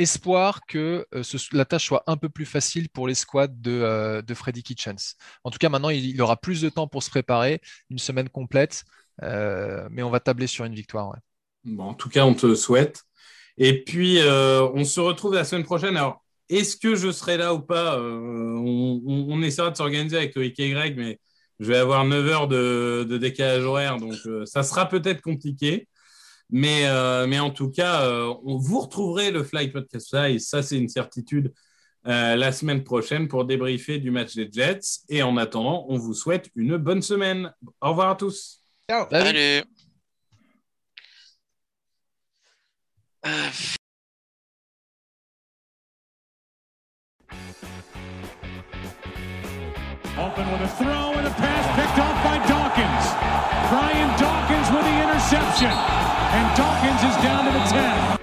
[0.00, 1.22] espoir que euh,
[1.52, 5.14] la tâche soit un peu plus facile pour les squads de, euh, Freddy Kitchens.
[5.44, 8.84] En tout cas, maintenant, il, aura plus de temps pour se préparer, une semaine complète,
[9.22, 11.14] euh, mais on va tabler sur une victoire.
[11.78, 13.02] en tout cas, on te souhaite.
[13.58, 15.96] Et puis, on se retrouve la semaine prochaine.
[15.96, 20.70] Alors, est-ce que je serai là ou pas on, essaiera de s'organiser avec Loïc et
[20.70, 21.18] Greg, mais
[21.58, 24.14] je vais avoir 9 heures de, décalage horaire, donc
[24.46, 25.86] ça sera peut-être compliqué.
[26.52, 30.38] Mais, euh, mais en tout cas, euh, on, vous retrouverez le Fly Podcast là, et
[30.38, 31.52] ça, c'est une certitude,
[32.06, 35.02] euh, la semaine prochaine pour débriefer du match des Jets.
[35.08, 37.52] Et en attendant, on vous souhaite une bonne semaine.
[37.80, 38.60] Au revoir à tous.
[38.88, 39.06] ciao.
[39.10, 39.28] Salut.
[39.28, 39.62] Allez.
[43.26, 43.50] Euh,
[50.18, 53.06] Open with a throw and a pass picked off by Dawkins.
[53.70, 55.68] Brian Dawkins with the interception.
[55.68, 58.19] And Dawkins is down to the 10.